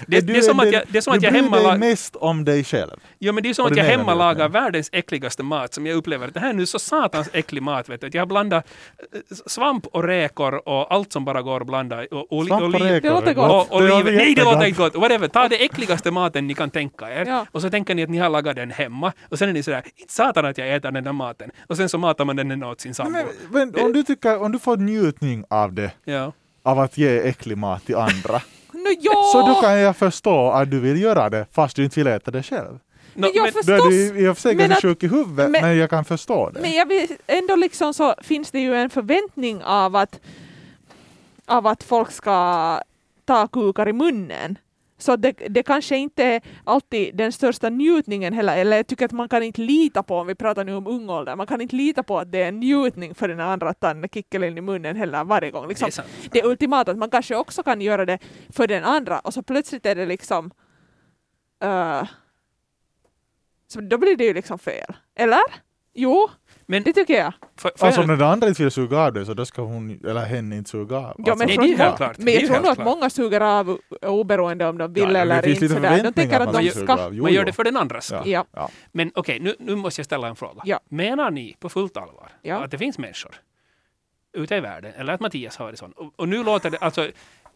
[0.08, 1.56] Det- du det är som att jag- det är som att du jag bryr hemma
[1.56, 2.92] dig lag- mest om dig själv.
[3.20, 4.62] Ja, men det är som Och att jag egen hemma lagar njutning.
[4.64, 7.90] världens äckligaste mat som jag upplever att det här är nu så satans äcklig mat.
[7.90, 8.08] Vet du.
[8.08, 8.68] Att Jag har blandat
[9.14, 11.98] eh, svamp och räkor och allt som bara går att blanda.
[12.12, 13.72] Och, oli, Svamp och räkor Det låter är gott.
[13.72, 14.18] och, Det låter oliver.
[14.18, 14.96] Nej, det låter inte gott.
[14.96, 15.28] Whatever.
[15.28, 17.26] Ta det äckligaste maten ni kan tänka er.
[17.26, 17.46] Ja.
[17.52, 19.14] Och så tänker ni att ni har lagat den hemma.
[19.30, 21.50] Och sen är ni sådär, inte satan att jag äter den där maten.
[21.68, 23.20] Och sen så matar man den åt sin sambo.
[24.02, 26.32] Du tycker, om du får njutning av det, Ja.
[26.64, 28.42] av att ge äcklig mat till andra,
[28.74, 29.30] No, ja!
[29.34, 32.32] så då kan jag förstå att du vill göra det fast du inte vill äta
[32.32, 32.68] det själv.
[32.72, 32.80] Nå,
[33.14, 35.04] Men jag men- Då är förstås, du i och för sig men ganska att- sjuk
[35.04, 36.62] i huvudet, men- men, jag kan förstå det.
[36.62, 40.20] Men jag vill, ändå liksom så finns det ju en förväntning av att,
[41.46, 42.80] av att folk ska
[43.26, 44.58] ta kukar i munnen.
[45.02, 49.12] Så det, det kanske inte är alltid den största njutningen heller, eller jag tycker att
[49.12, 51.76] man kan inte lita på, om vi pratar nu om ung ålder, man kan inte
[51.76, 54.96] lita på att det är en njutning för den andra att ta kickelen i munnen
[54.96, 55.64] heller varje gång.
[55.64, 55.88] det Liksom.
[55.88, 56.08] är sant.
[56.32, 59.86] Det ultimata, att man kanske också kan göra det för den andra och så plötsligt
[59.86, 60.52] är det liksom
[61.64, 62.04] eh,
[63.68, 64.94] så då blir det ju liksom fel.
[65.16, 65.44] Eller?
[65.94, 66.30] Jo,
[66.72, 67.34] Men det tycker jag.
[67.58, 70.00] för, för Alltså om den andra inte vill suga av dig så då ska hon
[70.08, 71.16] eller hen inte suga av.
[71.18, 72.18] Ja, men Nej, det är klart.
[72.18, 72.86] Men jag tror nog att klart.
[72.88, 75.66] många suger av oberoende om de vill Ja, det eller finns inte.
[75.66, 76.04] lite Sådär.
[76.04, 76.94] De tänker att de ska...
[76.94, 77.14] av.
[77.16, 78.12] Jo, man gör det för den andras.
[78.12, 78.24] Ja.
[78.26, 78.46] Ja.
[78.54, 78.70] Ja.
[78.92, 80.62] Men okej, nu, nu måste jag ställa en fråga.
[80.66, 80.80] Ja.
[80.90, 82.56] Menar ni på fullt allvar Ja.
[82.64, 83.36] att det finns människor
[84.34, 87.08] ute i världen, eller att Mattias har varit sån, och, och nu låter det, alltså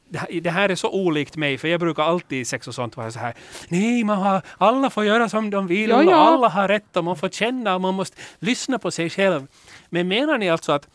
[0.10, 2.76] det här, det här är så olikt mig, för jag brukar alltid i sex och
[2.76, 3.34] sånt vara så här,
[3.70, 6.16] nej, man har, alla får göra som de vill, Ja, och ja.
[6.16, 9.48] alla har rätt, och man får känna, och man måste lyssna på sig själv.
[9.90, 10.88] Men menar ni alltså att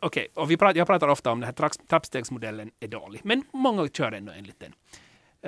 [0.00, 3.88] Okej, och vi pratar, jag pratar ofta om den här trappstegsmodellen är dålig, men många
[3.88, 4.72] kör ändå enligt den.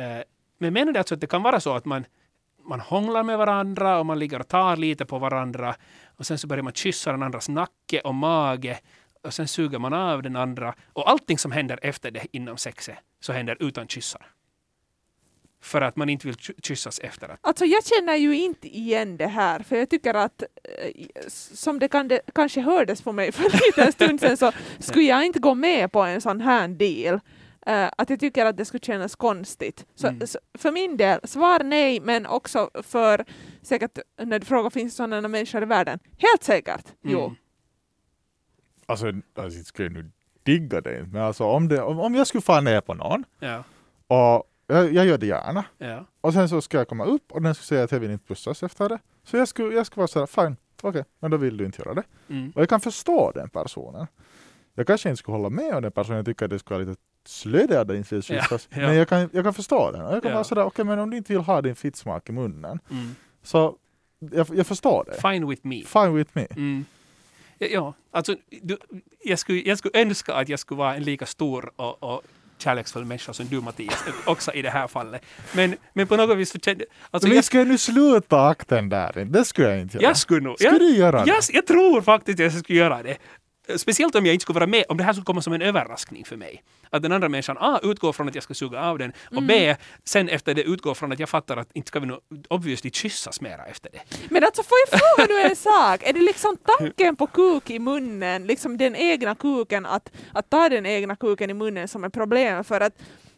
[0.04, 0.22] Eh,
[0.58, 2.04] men menar ni alltså att det kan vara så att man
[2.64, 5.74] man hånglar med varandra och man ligger och tar lite på varandra
[6.16, 8.78] och sen så börjar man kyssa den andras nacke och mage
[9.22, 12.96] och sen suger man av den andra och allting som händer efter det inom sexet
[13.20, 14.26] så händer utan kyssar.
[15.62, 19.16] För att man inte vill ky- kyssas efter att Alltså jag känner ju inte igen
[19.16, 20.90] det här, för jag tycker att eh,
[21.54, 25.04] som det, kan, det kanske hördes på mig för en liten stund sedan så skulle
[25.04, 27.20] jag inte gå med på en sån här deal.
[27.66, 29.86] eh, att jag tycker att det skulle kännas konstigt.
[29.94, 30.26] Så, Mm.
[30.26, 33.24] så för min del, svar nej, men också för
[33.62, 35.98] säkert när du frågar finns sådana människor i världen?
[36.18, 37.34] Helt säkert, jo.
[38.86, 40.10] Alltså, alltså jag skulle nu
[40.42, 41.06] digga det.
[41.12, 43.64] Men alltså om, det, om, om jag skulle fara ner på någon Ja,
[44.06, 45.64] och jag, jag gör det gärna.
[45.78, 46.04] ja.
[46.20, 48.26] Och sen så ska jag komma upp och den ska säga att jag vill inte
[48.26, 48.98] pussas efter det.
[49.24, 51.94] Så jag skulle, jag skulle vara sådär, fine, okej, men då vill du inte göra
[51.94, 52.02] det.
[52.28, 52.52] Mm.
[52.54, 54.06] Och jag kan förstå den personen.
[54.74, 56.88] Jag kanske inte skulle hålla med om den personen, jag tycker att det skulle vara
[56.88, 58.58] lite slöde att det inte vill Ja, ja.
[58.70, 60.04] Men jag kan, jag kan förstå den.
[60.06, 60.34] Och jag kan Ja.
[60.36, 63.14] vara sådär, okej men om du inte vill ha din fittsmak i munnen, Mm.
[63.42, 63.76] så
[64.18, 65.28] jag, jag förstår det.
[65.30, 65.82] Fine with me.
[65.84, 66.46] Fine with me.
[66.50, 66.84] Mm.
[67.70, 68.78] Ja, alltså du,
[69.24, 72.22] jag, skulle, jag skulle önska att jag skulle vara en lika stor och, och
[72.58, 75.22] kärleksfull människa som du Mattias, också i det här fallet.
[75.52, 78.88] Men, men på något vis så kände alltså men jag, ska jag nu sluta akten
[78.88, 79.24] där?
[79.24, 80.06] Det skulle jag inte göra.
[80.06, 80.58] jag skulle nog...
[80.58, 81.28] Ska jag, du göra det?
[81.28, 83.16] jag, jag tror faktiskt att jag skulle göra det.
[83.76, 86.24] Speciellt om jag inte skulle vara med, om det här skulle komma som en överraskning
[86.24, 86.62] för mig.
[86.90, 87.80] Att den andra människan A.
[87.82, 89.76] utgår från att jag ska suga av den och B.
[90.04, 93.40] sen efter det utgår från att jag fattar att inte ska vi nog obviously kyssas
[93.40, 94.00] mera efter det.
[94.30, 96.02] Men alltså får jag fråga nu en sak?
[96.02, 100.68] Är det liksom tanken på kuk i munnen, liksom den egna kuken, att, att ta
[100.68, 102.66] den egna kuken i munnen som är problemet?
[102.66, 102.94] För att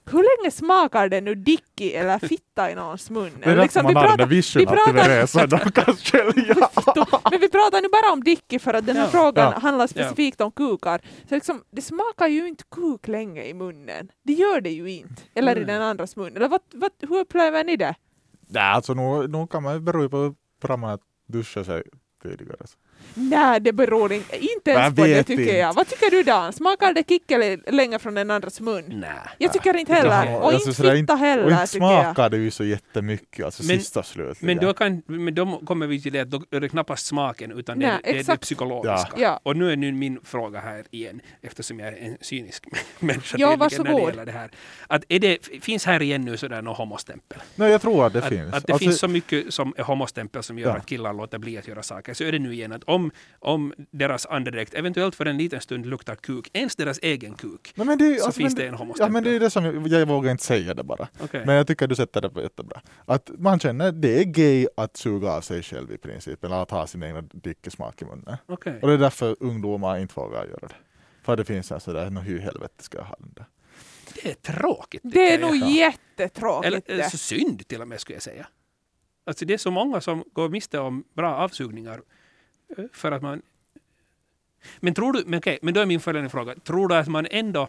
[0.06, 3.30] hur länge smakar det nu dicki eller fitta i någons mun?
[3.44, 6.68] Det är liksom, vi pratar- kan skilja.
[7.30, 9.10] Men vi pratar nu bara om Dicky för att den här Ja.
[9.10, 9.58] frågan Ja.
[9.58, 11.00] handlar specifikt om kukar.
[11.28, 14.08] Så liksom, det smakar ju inte kuk länge i munnen.
[14.22, 15.22] Det gör det ju inte.
[15.34, 15.74] Eller i Nej.
[15.74, 16.36] den andras mun.
[16.36, 17.94] Eller vad, vad, hur upplever ni det?
[18.48, 21.82] Nej, alltså nu, nu kan man ju bero på hur bra man har duschat sig
[22.22, 22.56] tidigare.
[23.14, 25.56] Nej, det beror inte, inte ens på det tycker inte.
[25.56, 25.72] jag.
[25.74, 26.52] Vad tycker du Dan?
[26.52, 28.84] Smakar det kickeli länge från den andras mun?
[28.88, 29.10] Nej.
[29.38, 30.40] Jag tycker inte Ja, heller.
[30.40, 32.04] Och alltså inte fitta Och heller inte tycker jag.
[32.04, 34.56] smakar det ju så jättemycket, alltså Men- sista slutligen.
[34.56, 37.52] Men då, kan, men då kommer vi till det att då är det knappast smaken
[37.52, 39.08] utan det, Nej, är- det är det psykologiska.
[39.16, 39.22] Ja.
[39.22, 39.40] Ja.
[39.42, 42.64] Och nu är nu min fråga här igen, eftersom jag är en cynisk
[42.98, 44.08] människa Ja, när det varsågod.
[44.08, 44.50] gäller det här.
[44.86, 47.38] Att är det, finns här igen nu sådär någon homostämpel?
[47.54, 48.54] Nej, jag tror att det att, finns.
[48.54, 50.76] att det Alltså, finns så mycket som är homostämpel som gör Ja.
[50.76, 52.14] att killar låter bli att göra saker.
[52.14, 55.86] Så är det nu igen att om, om deras andedräkt eventuellt för en liten stund
[55.86, 58.72] luktar kuk, ens deras egen kuk, Nej, men det, så alltså, finns men det en
[58.72, 59.12] Ja, homostämpel.
[59.12, 61.08] men det är det som jag, jag vågar inte säga det bara.
[61.20, 61.42] Okej.
[61.46, 62.80] Men jag tycker du sätter det på jättebra.
[63.04, 66.62] Att man känner att det är gay att suga av sig själv i princip, eller
[66.62, 68.36] att ha sin egna dickesmak i munnen.
[68.46, 68.78] Okej.
[68.82, 70.74] Och det är därför ungdomar inte vågar göra det.
[71.22, 73.46] För det finns en sådär, nå hur i helvete ska jag ha den där?
[74.14, 75.00] Det är tråkigt.
[75.04, 75.70] Det är nog jag.
[75.70, 77.10] jättetråkigt Eller, eller det.
[77.10, 78.46] så synd till och med skulle jag säga.
[79.26, 82.00] Alltså det är så många som går miste om bra avsugningar eh,
[82.92, 83.42] för att man...
[84.80, 87.26] Men tror du, men okej, men då är min följande fråga, tror du att man
[87.30, 87.68] ändå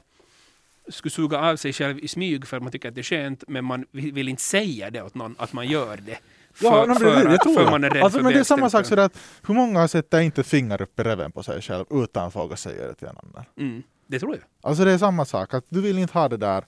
[0.88, 3.44] skulle suga av sig själv i smyg för att man tycker att det är skönt,
[3.48, 6.18] men man vill inte säga det åt någon att man gör det?
[6.54, 7.72] För, Ja, men det, det, tror jag.
[7.72, 10.20] man är rädd alltså, för men det är samma sak sådär att hur många sätter
[10.20, 13.18] inte finger upp i reven på sig själv utan att våga säga det till en
[13.18, 13.46] annan?
[13.58, 14.44] Mm, det tror jag.
[14.62, 16.66] Alltså det är samma sak, att du vill inte ha det där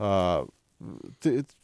[0.00, 0.44] uh,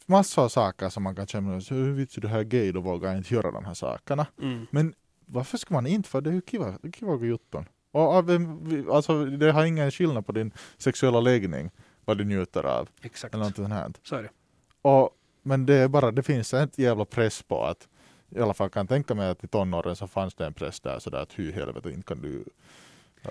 [0.05, 3.09] massor av saker som man kan känna, hur vet du här är gay, då vågar
[3.09, 4.27] jag inte göra de här sakerna.
[4.41, 4.67] Mm.
[4.71, 4.93] Men
[5.29, 6.09] varför ska man inte?
[6.09, 7.65] För det är ju kiva, kiva jutton.
[7.91, 11.71] Av en- vi- alltså, det har ingen skillnad på din sexuella läggning,
[12.05, 12.89] vad du njuter av.
[13.01, 13.33] Exakt.
[13.33, 13.91] Eller någonting sånt här.
[14.03, 14.29] Så är det.
[14.81, 15.09] Och,
[15.43, 17.87] men det är bara, det finns en jävla press på att,
[18.35, 20.79] i alla fall kan jag tänka mig att i tonåren så fanns det en press
[20.79, 22.29] där sådär att i helvete inte kan du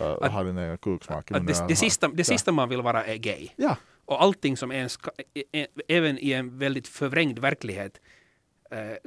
[0.01, 2.25] uh, Att- ha din egen kuksmak Att det, det, sista, det Ja.
[2.25, 3.49] sista man vill vara är gay.
[3.57, 4.99] Ja, Och allting som ens,
[5.35, 8.01] ä- ä- även i en väldigt förvrängd verklighet,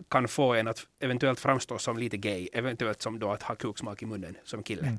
[0.10, 4.02] kan få en att eventuellt framstå som lite gay, eventuellt som då att ha kuksmak
[4.02, 4.82] i munnen som kille.
[4.82, 4.98] Mm.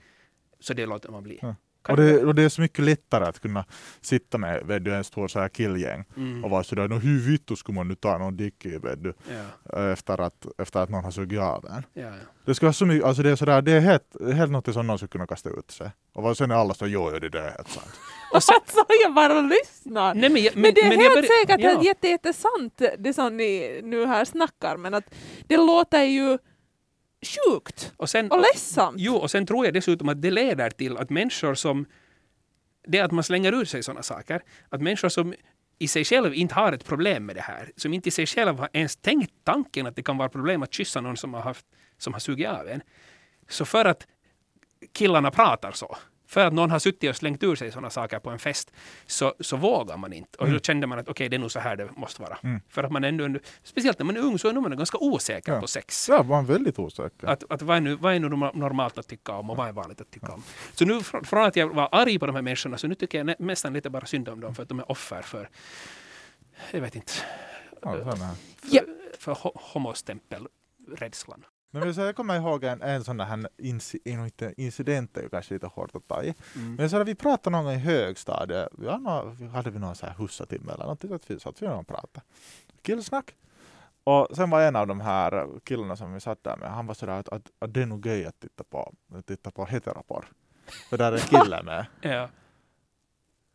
[0.61, 1.39] Så det låter man bli.
[1.43, 1.55] Ja.
[1.89, 3.65] Och det, och det är så mycket lättare att kunna
[4.01, 6.45] sitta med vet du, en stor så här killgäng Mm.
[6.45, 9.15] och vara sådär, "Nå, hur vittu skulle man nu ta någon dick i vet du,
[9.73, 11.83] Ja, efter, att, efter att någon har sugit av en.
[11.93, 12.13] ja, ja.
[12.45, 14.87] Det ska vara så mycket, alltså det är sådär, det är helt, helt något som
[14.87, 15.91] någon skulle kunna kasta ut sig.
[16.13, 17.93] Och sen är alla så, jo, jo, det där är helt sant.
[18.33, 20.15] Och sen, Alltså jag bara lyssnar.
[20.15, 21.83] nej, men, jag- Men, det är jag helt börjar- säkert ja.
[21.85, 25.15] jätte, jättesant det som ni nu här snackar men att
[25.47, 26.39] det låter ju
[27.27, 28.97] sjukt Och sen, och ledsamt.
[29.01, 31.87] Jo, och sen tror jag dessutom att det leder till att människor som...
[32.87, 34.43] Det att man slänger ur sig sådana saker.
[34.69, 35.35] Att människor som
[35.79, 38.59] i sig själv inte har ett problem med det här, som inte i sig själv
[38.59, 41.67] har ens tänkt tanken att det kan vara problem att kyssa någon som har, haft,
[41.99, 42.83] som har sugit av en.
[43.49, 44.07] Så för att
[44.93, 45.97] killarna pratar så,
[46.33, 48.73] för att någon har suttit och slängt ur sig sådana saker på en fest,
[49.07, 50.39] så, så vågar man inte.
[50.39, 52.39] Och då kände man att okej, det är nog så här det måste vara.
[52.43, 52.61] Mm.
[52.69, 55.61] För att man ändå, speciellt när man är ung så är man ganska osäker Ja.
[55.61, 56.09] på sex.
[56.09, 57.27] Ja, man är väldigt osäker.
[57.27, 59.69] Att, att vad, är nu, vad är nu norma- normalt att tycka om och vad
[59.69, 60.43] är vanligt att tycka om.
[60.73, 63.19] Så nu fr- från att jag var arg på de här människorna så nu tycker
[63.19, 65.49] jag nä- nästan lite bara synd om dem för att de är offer för,
[66.71, 67.13] jag vet inte,
[67.83, 68.17] Ja, för,
[69.19, 71.45] för ho- homostämpelrädslan.
[71.73, 75.97] Så jag kommer ihåg en, en sån här inci, inte, incident, är kanske lite hårt
[75.97, 76.35] att ta i.
[76.57, 76.75] Mm.
[76.75, 80.07] Men så hade vi pratat någon gång i högstadiet, vi hade, hade vi någon så
[80.07, 82.27] här hussatimme eller någonting, så att vi satt vi och pratade.
[82.83, 83.35] Killsnack.
[84.05, 86.95] Och sen var en av de här killarna som vi satt där med, han var
[86.95, 90.25] sådär att, att, att det är nog gay att titta på, att titta på heteroporr.
[90.91, 91.87] För där är en kille med.
[92.01, 92.29] Ja.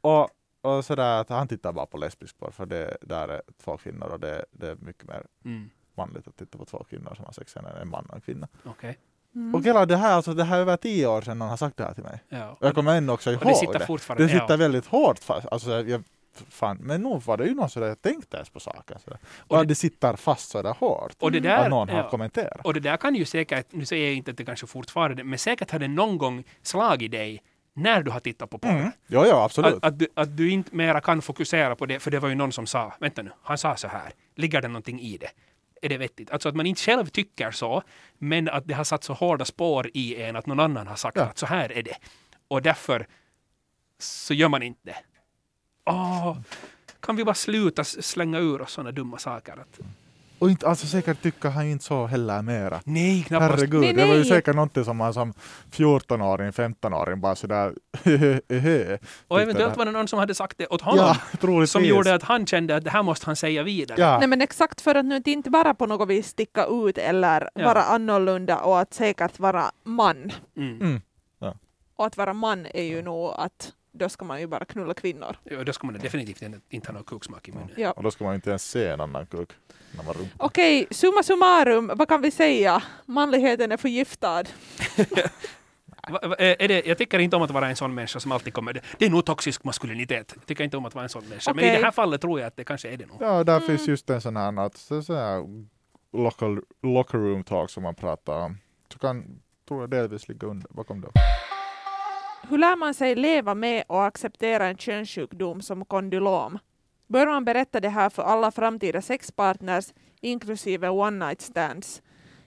[0.02, 0.30] Och,
[0.62, 4.08] och sådär att han tittar bara på lesbisk porr för det där är två kvinnor
[4.08, 5.70] och det, det är mycket mer Mm.
[5.98, 8.48] Manligt att titta på två kvinnor som har sex än en man och en kvinna.
[8.66, 8.98] Okej.
[9.36, 9.56] Mm.
[9.56, 11.78] Och hela det här, alltså det här är över tio år sedan någon har sagt
[11.78, 12.24] det här till mig.
[12.30, 12.50] Ja.
[12.50, 14.24] Och jag kommer ännu också ihåg och det sitter fortfarande.
[14.24, 14.58] Det sitter ja.
[14.58, 15.48] väldigt hårt fast.
[15.52, 16.04] Alltså, jag,
[16.50, 19.00] fan, men nog var det ju någon sådär, jag tänkte ens på saken.
[19.00, 19.20] Sådär.
[19.38, 21.16] Och Och det- det, sitter fast sådär hårt.
[21.20, 22.10] Och det att där, någon har ja.
[22.10, 22.66] kommenterat.
[22.66, 25.40] Och det där kan ju säkert, nu säger jag inte att det kanske fortfarande, men
[25.40, 28.70] säkert har det någon gång slagit dig när du har tittat på porr.
[28.70, 28.92] Mm.
[29.08, 29.74] Jo, jo, absolut.
[29.76, 32.36] Att, att, du, att du inte mera kan fokusera på det, för det var ju
[32.36, 35.30] någon som sa, vänta nu, han sa så här, ligger det någonting i det?
[35.82, 36.32] Är det vettigt?
[36.32, 37.84] Alltså att man inte själv tycker så,
[38.18, 41.18] men att det har satt så hårda spår i en att någon annan har sagt
[41.18, 41.24] Ja.
[41.24, 41.98] att så här är det.
[42.48, 43.08] Och därför
[44.00, 44.98] så gör man inte det.
[45.86, 46.38] Åh,
[47.00, 49.54] kan vi bara sluta slänga ur oss sådana dumma saker?
[49.54, 49.80] Att,
[50.40, 52.82] Och inte, alltså säkert tycker han inte så heller mera.
[52.84, 53.52] nej, knappast.
[53.52, 54.30] Herregud, Nej, det var ju nej.
[54.30, 55.34] säkert någonting som man som
[55.72, 57.74] 14-åring, 15-åring bara sådär.
[59.28, 59.78] Och eventuellt det.
[59.78, 61.06] var det någon som hade sagt det åt honom.
[61.06, 61.72] Ja, troligtvis.
[61.72, 64.02] som gjorde att han kände att det här måste han säga vidare.
[64.02, 64.18] Ja.
[64.20, 67.66] Nej men exakt för att nu inte bara på något vis sticka ut eller Ja.
[67.66, 70.32] vara annorlunda och att säkert vara man.
[70.58, 70.80] Mm.
[70.82, 71.02] Mm.
[71.96, 75.36] Och att vara man är ju nog att då ska man ju bara knulla kvinnor.
[75.44, 77.70] Ja, då ska man definitivt inte- ha någon kuksmak i munnen.
[77.78, 77.92] Ja.
[77.92, 79.50] Och då ska man inte ens se en annan kuk
[79.98, 80.46] när man rumpar.
[80.46, 82.84] Okej, summa summarum, vad kan vi säga?
[83.06, 84.44] Manligheten är förgiftad.
[86.10, 88.82] Va- Är det, jag tycker inte om att vara en sån människa som alltid kommer...
[88.98, 90.32] Det är nog toxisk maskulinitet.
[90.36, 91.54] Jag tycker inte om att vara en sån människa.
[91.54, 93.18] Men i det här fallet tror jag att det kanske är det nog.
[93.22, 93.68] Ja, där Mm.
[93.68, 95.44] finns just en sån här, att, så, så här
[96.14, 98.58] local, locker room talk som man pratar om.
[98.94, 101.08] Så kan, tror jag delvis ligga under, bakom det.
[102.50, 106.60] Hur lär man sig leva med och acceptera en könssjukdom som kondylom?
[107.08, 112.02] Bör man berätta det här för alla framtida sexpartners, inklusive one night stands?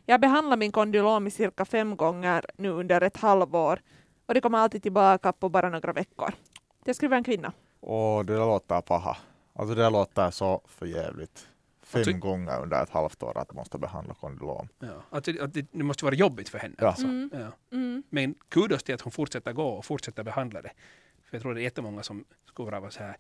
[0.07, 3.81] Jag behandlar min kondylom i cirka fem gånger nu under ett halvår
[4.27, 6.35] och det kommer alltid tillbaka på bara några veckor.
[6.85, 7.53] Det skriver en kvinna.
[7.81, 9.17] Och det där låter paha.
[9.55, 11.49] Alltså det där låter så förjävligt.
[11.91, 14.69] Fem Alltså- gånger under ett halvt år att måste behandla kondylom.
[14.79, 15.03] Ja.
[15.11, 16.75] Att, det- det, måste vara jobbigt för henne.
[16.79, 16.87] Ja.
[16.87, 17.05] Alltså.
[17.07, 17.31] Mm.
[17.33, 17.77] Ja.
[17.77, 18.03] Mm.
[18.11, 20.71] Men kudos till att hon fortsätter gå och fortsätter behandla det.
[21.25, 23.17] För jag tror det är jättemånga som skulle vara så här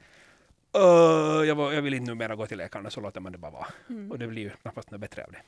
[0.74, 3.50] "Öh, jag, var, jag vill inte numera gå till läkaren, så låter man det bara
[3.50, 3.66] vara.
[3.88, 4.10] Mm.
[4.10, 5.42] Och det blir ju knappast något bättre av det.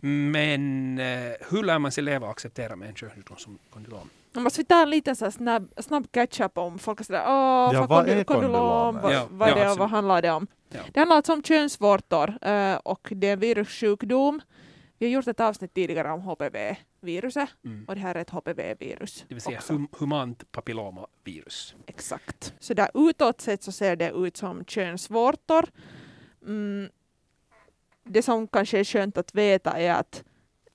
[0.00, 4.10] Men eh, hur lär man sig leva och acceptera med en könssjukdom som kondylom?
[4.32, 7.24] Nu måste vi ta en liten så här snabb, snabb catch-up om folk är sådär
[7.26, 9.00] åh, Ja, vad vad är kondylom?
[9.02, 10.46] vad, Ja, vad är ja, det och vad handlar det om?
[10.74, 10.80] Ja.
[10.92, 14.40] Det handlar alltså om könsvårtor eh, och det är en virussjukdom.
[14.98, 17.84] Vi har gjort ett avsnitt tidigare om HPV-viruset Mm.
[17.88, 19.24] och det här är ett HPV-virus.
[19.28, 21.74] Det vill säga hum, humant papillomavirus.
[21.86, 22.54] Exakt.
[22.58, 25.64] Så där utåt sett så ser det ut som könsvårtor.
[26.46, 26.88] Mm.
[28.04, 30.24] Det som kanske är skönt att veta är att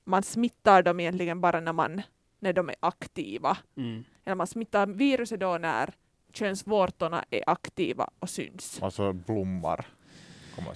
[0.04, 2.02] man smittar dem egentligen bara när, man,
[2.40, 3.58] när de är aktiva.
[3.78, 4.04] Mm.
[4.26, 5.94] Eller man smittar viruset då när
[6.34, 8.80] könsvårtorna är aktiva och syns.
[8.84, 9.86] Alltså blommar.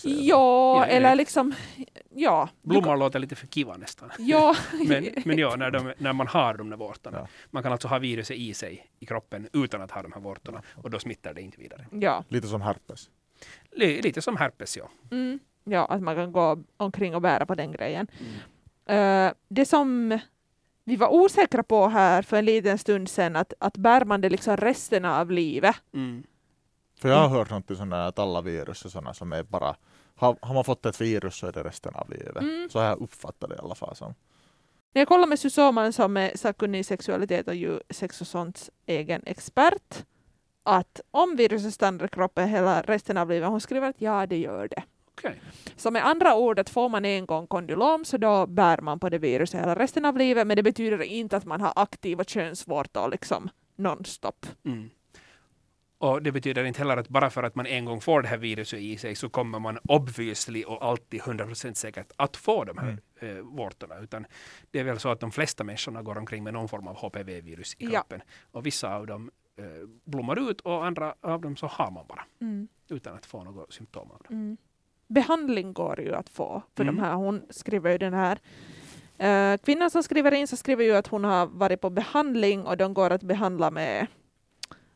[0.03, 1.53] Ja, eller liksom...
[2.09, 2.49] Ja.
[2.61, 4.11] Blommor låter lite för kiva nästan.
[4.19, 4.55] Ja.
[4.87, 7.17] Men, men ja, när, de, när man har de där vårtorna.
[7.17, 7.27] Ja.
[7.51, 10.61] Man kan alltså ha viruset i sig i kroppen utan att ha de här vårtorna
[10.83, 11.85] och då smittar det inte vidare.
[11.91, 12.23] ja.
[12.27, 13.09] Lite som herpes.
[13.71, 14.89] Li- Lite som herpes, ja.
[15.11, 15.39] Mm.
[15.63, 18.07] Ja, att man kan gå omkring och bära på den grejen.
[18.85, 19.27] Mm.
[19.27, 20.19] Eh, det som
[20.83, 24.29] vi var osäkra på här för en liten stund sedan, att, att bär man det
[24.29, 25.75] liksom resten av livet?
[25.93, 26.23] Mm.
[27.01, 29.75] För jag har hört något sånt där att alla virus är sådana som är bara
[30.15, 32.37] har, har man fått ett virus så är det resten av livet.
[32.37, 32.69] Mm.
[32.69, 34.13] Så har jag uppfattat det i alla fall som.
[34.93, 38.69] När jag kollar med Susoman som är sakkunnig i sexualitet och ju sex och sånt
[38.85, 40.05] egen expert,
[40.63, 44.37] att om viruset stannar i kroppen hela resten av livet, hon skriver att ja, det
[44.37, 44.83] gör det.
[45.17, 45.41] Okej.
[45.75, 49.09] Så med andra ord, att får man en gång kondylom så då bär man på
[49.09, 53.09] det viruset hela resten av livet, men det betyder inte att man har aktiva könsvårtor
[53.09, 54.45] liksom nonstop.
[54.65, 54.89] Mm.
[55.97, 58.37] Och det betyder inte heller att bara för att man en gång får det här
[58.37, 62.97] viruset i sig så kommer man obviously och alltid 100% säkert att få de här
[63.21, 63.37] Mm.
[63.37, 63.99] eh, vårtorna.
[63.99, 64.25] Utan
[64.71, 67.75] det är väl så att de flesta människorna går omkring med någon form av HPV-virus
[67.79, 67.89] i Ja.
[67.91, 68.21] kroppen.
[68.51, 69.65] Och vissa av dem eh,
[70.03, 72.25] blommar ut och andra av dem så har man bara
[72.89, 74.33] utan att få några symptom av det.
[74.33, 74.57] Mm.
[75.13, 76.95] Behandling går ju att få för Mm.
[76.95, 77.13] de här.
[77.15, 78.39] Hon skriver ju den här
[79.17, 82.77] eh, kvinnan som skriver in så skriver ju att hon har varit på behandling och
[82.77, 84.07] de går att behandla med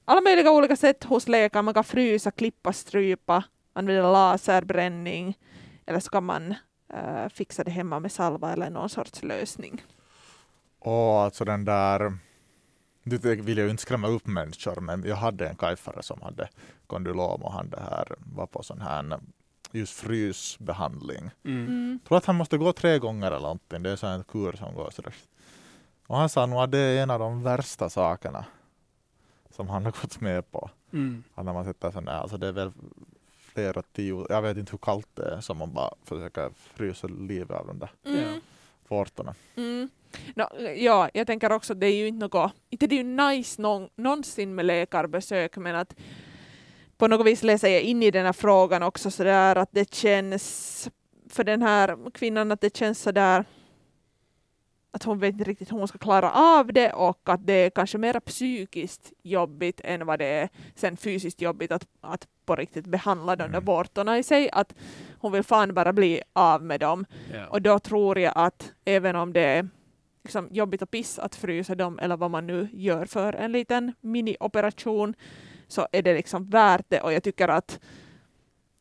[0.05, 1.65] alla möjliga olika sätt hos läkaren.
[1.65, 3.43] Man kan frysa, klippa, strypa,
[3.73, 5.37] använda laserbränning
[5.85, 6.55] eller så kan man
[6.93, 9.83] uh, fixa det hemma med salva eller någon sorts lösning.
[10.79, 12.17] Och alltså den där,
[13.03, 16.49] nu vill jag ju inte skrämma upp människor, men jag hade en kajfare som hade
[16.87, 19.19] kondylom och han det här var på sån här
[19.77, 21.29] just frysbehandling.
[21.43, 21.67] Mm.
[21.67, 21.99] Mm.
[22.01, 23.83] Jag tror att han måste gå tre gånger eller någonting.
[23.83, 25.13] Det är så en kur som går sådär.
[26.07, 28.45] Och han sa nog att det är en av de värsta sakerna
[29.49, 30.69] som han har gått med på.
[30.93, 31.23] Mm.
[31.35, 32.71] Att när man sätter sån där, alltså det är väl
[33.37, 37.51] flera tio, jag vet inte hur kallt det är, som man bara försöker frysa livet
[37.51, 38.41] av de där Mm.
[38.87, 39.35] vårtorna.
[39.55, 39.89] Mm.
[40.35, 40.43] No,
[40.75, 43.61] ja, jag tänker också att det är ju inte något, inte det är ju nice
[43.61, 45.95] någon, någonsin med läkarbesök men att
[46.97, 50.89] på något vis läser jag in i den här frågan också sådär att det känns
[51.29, 53.45] för den här kvinnan att det känns sådär
[54.91, 57.69] att hon vet inte riktigt hur hon ska klara av det och att det är
[57.69, 62.85] kanske mer psykiskt jobbigt än vad det är sen fysiskt jobbigt att, att på riktigt
[62.87, 63.65] behandla de där Mm.
[63.65, 64.49] vårtorna i sig.
[64.51, 64.73] Att
[65.19, 67.05] hon vill fan bara bli av med dem.
[67.33, 67.47] Ja.
[67.47, 69.69] Och då tror jag att även om det är
[70.23, 73.93] liksom jobbigt att pissa att frysa dem eller vad man nu gör för en liten
[74.01, 75.13] minioperation
[75.67, 77.79] så är det liksom värt det och jag tycker att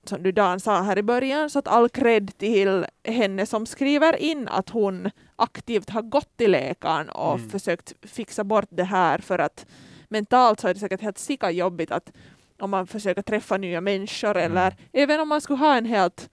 [0.04, 4.16] som du Dan sa här i början så att all cred till henne som skriver
[4.16, 7.50] in att hon aktivt har gått till läkaren och Mm.
[7.50, 9.66] försökt fixa bort det här för att
[10.08, 12.12] mentalt så är det säkert helt sika jobbigt att
[12.58, 14.42] om man försöker träffa nya människor Mm.
[14.52, 16.30] eller även om man skulle ha en helt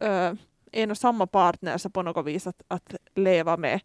[0.00, 0.32] eh,
[0.72, 3.80] en och samma partner så på något vis att, att leva med.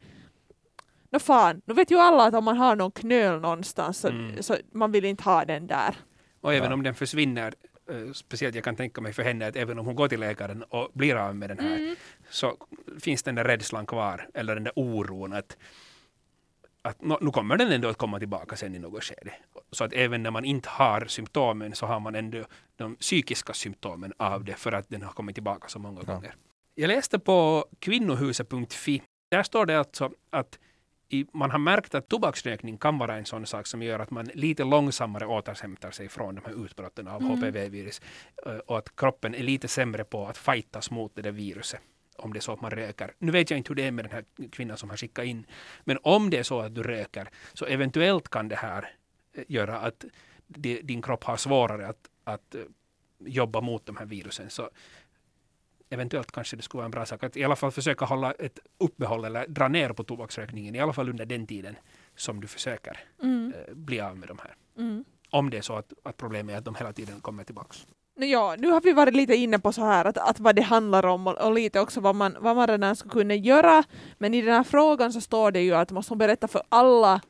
[1.12, 4.43] Nå fan, nu vet ju alla att om man har någon knöl någonstans så, Mm.
[4.43, 5.95] så man vill inte ha den där.
[6.41, 6.74] Och även Ja.
[6.74, 7.53] om den försvinner,
[7.89, 10.64] eh, speciellt jag kan tänka mig för henne att även om hon går till läkaren
[10.64, 11.95] och blir av med den här, Mm.
[12.30, 12.57] så
[12.99, 15.57] finns den där rädslan kvar, eller den där oron att,
[16.82, 19.34] att nu kommer den ändå att komma tillbaka sen i något skede.
[19.72, 22.43] Så att även när man inte har symptomen så har man ändå
[22.76, 26.14] de psykiska symptomen av det för att den har kommit tillbaka så många Ja.
[26.14, 26.36] gånger.
[26.76, 29.01] Jag läste på kvinnohuset.fi,
[29.32, 30.59] där står det alltså att
[31.14, 34.26] i, man har märkt att tobaksrökning kan vara en sån sak som gör att man
[34.34, 37.32] lite långsammare återhämtar sig från de här utbrotten av Mm.
[37.38, 38.01] HPV-virus.
[38.45, 41.82] eh, Och att kroppen är lite sämre på att fightas mot det där viruset.
[42.18, 43.14] Om det är så att man röker.
[43.20, 45.45] Nu vet jag inte hur det är med den här kvinnan som har skickat in.
[45.84, 48.89] Men om det är så att du röker så eventuellt kan det här
[49.34, 50.05] eh, göra att
[50.47, 52.62] di- din kropp har svårare att, att eh,
[53.20, 54.49] jobba mot de här virusen.
[54.49, 54.70] Så
[55.91, 58.59] eventuellt kanske det skulle vara en bra sak att i alla fall försöka hålla ett
[58.79, 61.75] uppehåll eller dra ner på tobaksrökningen i alla fall under den tiden
[62.15, 63.53] som du försöker Mm.
[63.53, 64.55] eh, bli av med de här.
[64.77, 65.05] Mm.
[65.29, 67.75] Om det är så att, att problemet är att de hela tiden kommer tillbaka.
[68.15, 70.61] Nå Ja, nu har vi varit lite inne på så här att, att vad det
[70.61, 73.83] handlar om och, och lite också vad man, vad man redan skulle kunna göra.
[74.17, 77.21] Men i den här frågan så står det ju att måste hon berätta för alla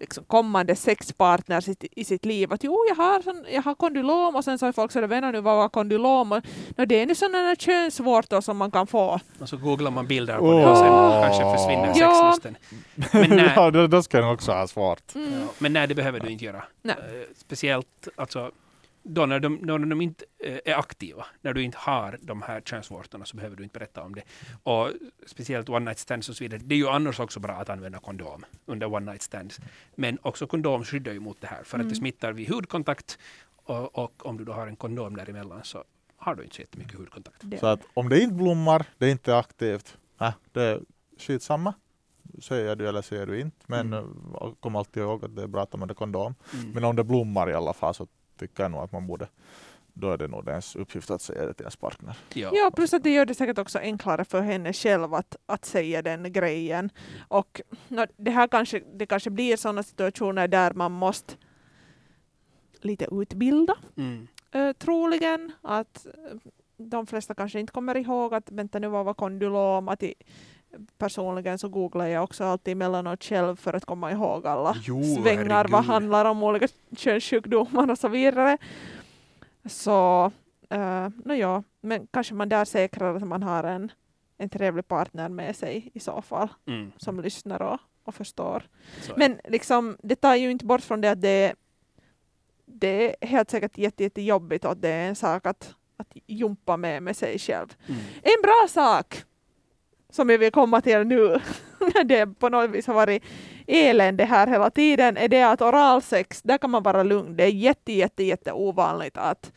[0.00, 4.36] liksom, kommande sexpartners i, i sitt liv att jo, jag har, sån, jag har kondylom
[4.36, 6.32] och sen så är folk sådär, vänner nu vad var kondylom?
[6.32, 6.40] Och,
[6.76, 9.20] no, det är nu sådana könsvårtor som man kan få.
[9.40, 10.56] Och så googlar man bilder på Åh.
[10.60, 12.32] det och sen kanske försvinner Ja.
[12.34, 12.56] sexlusten.
[13.12, 15.14] Men nej, ja, då, då ska jag också ha svårt.
[15.14, 15.32] Mm.
[15.32, 16.64] Ja, men nej, det behöver du inte göra.
[16.82, 16.96] Nej.
[16.98, 18.50] Eh, speciellt alltså,
[19.02, 22.42] då när de, då när de inte eh, är aktiva, när du inte har de
[22.42, 24.22] här könsvårtorna så behöver du inte berätta om det.
[24.62, 24.90] Och
[25.26, 26.60] speciellt one night stands och så vidare.
[26.64, 29.60] Det är ju annars också bra att använda kondom under one night stands.
[29.94, 31.94] Men också kondom skyddar ju mot det här för att det Mm.
[31.94, 33.18] smittar vid hudkontakt
[33.56, 35.84] och, och om du då har en kondom däremellan så
[36.16, 37.44] har du inte så jättemycket hudkontakt.
[37.60, 40.80] Så att om det inte blommar, det är inte aktivt, äh, det är
[41.18, 41.74] skitsamma.
[42.42, 43.56] Säger du eller säger du inte.
[43.66, 44.04] Men Mm.
[44.34, 46.34] eh, kom alltid ihåg att det är bra att använda kondom.
[46.54, 46.70] Mm.
[46.70, 48.06] Men om det blommar i alla fall så
[48.48, 49.28] tycker nog att man borde
[49.94, 52.16] då är det nog ens uppgift att säga det till ens partner.
[52.34, 52.50] ja.
[52.54, 56.02] Ja, plus att det gör det säkert också enklare för henne själv att, att säga
[56.02, 56.90] den grejen.
[57.28, 57.60] Och
[58.16, 61.34] det här kanske, det kanske blir sådana situationer där man måste
[62.80, 64.26] lite utbilda, Mm.
[64.52, 65.52] eh, troligen.
[65.62, 66.12] Att eh,
[66.76, 69.88] de flesta kanske inte kommer ihåg att vänta nu vad var kondylom?
[69.88, 70.14] Att i,
[70.98, 75.46] personligen så googlar jag också alltid emellanåt själv för att komma ihåg alla Jo, svängar
[75.46, 75.86] vad herregud.
[75.86, 78.58] handlar om olika könssjukdomar och så vidare.
[79.64, 80.24] Så,
[80.74, 83.92] uh, no ja, men kanske man där säkrar att man har en,
[84.38, 86.92] en trevlig partner med sig i så fall, Mm.
[86.96, 88.62] som lyssnar och, och förstår.
[89.00, 89.12] Så.
[89.16, 91.54] Men liksom, det tar ju inte bort från det att det,
[92.66, 96.76] det är helt säkert jätte, jättejobbigt och att det är en sak att, att jumpa
[96.76, 97.76] med, med sig själv.
[97.88, 98.00] Mm.
[98.22, 99.24] En bra sak
[100.12, 101.40] som jag vill komma till nu,
[102.04, 103.22] det på något vis har varit
[103.66, 107.36] elände här hela tiden, är det att oralsex, där kan man vara lugn.
[107.36, 109.52] Det är jätte, jätte, jätte ovanligt att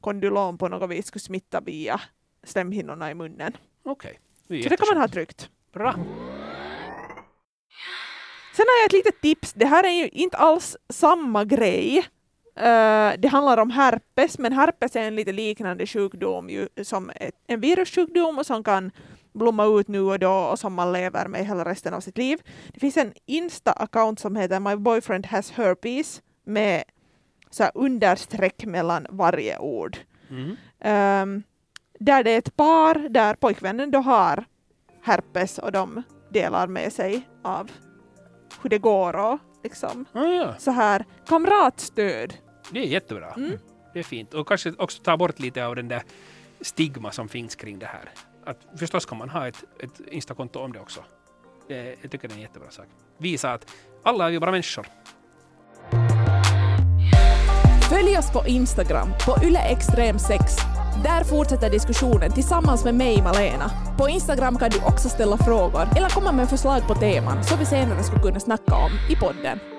[0.00, 2.00] kondylom på något vis skulle smitta via
[2.42, 3.56] slemhinnorna i munnen.
[3.84, 4.20] Okej.
[4.48, 5.50] är Så det kan man ha tryggt.
[5.72, 5.92] Bra.
[8.56, 9.52] Sen har jag ett litet tips.
[9.52, 12.06] Det här är ju inte alls samma grej,
[12.56, 17.34] Eh, det handlar om herpes, men herpes är en lite liknande sjukdom ju, som ett,
[17.46, 18.90] en virussjukdom och som kan
[19.36, 22.38] blomma ut nu och då och som man lever med hela resten av sitt liv.
[22.74, 26.84] Det finns en Insta-account som heter My boyfriend has herpes med
[27.50, 29.98] så här understreck mellan varje ord.
[30.30, 30.56] Mm.
[30.80, 31.42] Ehm,
[31.98, 34.44] där det är ett par där pojkvännen då har
[35.02, 37.70] herpes och de delar med sig av
[38.62, 40.54] hur det går och liksom Ah, ja.
[40.58, 42.34] så här kamratstöd.
[42.70, 43.32] Det är jättebra.
[43.36, 43.58] Mm.
[43.92, 44.34] Det är fint.
[44.34, 46.02] Och kanske också ta bort lite av den där
[46.60, 48.10] stigma som finns kring det här.
[48.46, 51.00] Att förstås kan man ha ett, ett Instakonto om det också.
[51.68, 52.86] Det, jag tycker det är en jättebra sak.
[53.18, 53.66] Visa att
[54.02, 54.86] alla är ju bara människor.
[57.88, 60.40] Följ oss på Instagram på yleextrem6.
[61.04, 63.70] Där fortsätter diskussionen tillsammans med mig, Malena.
[63.98, 67.66] På Instagram kan du också ställa frågor eller komma med förslag på teman som vi
[67.66, 69.75] senare skulle kunna snacka om i podden.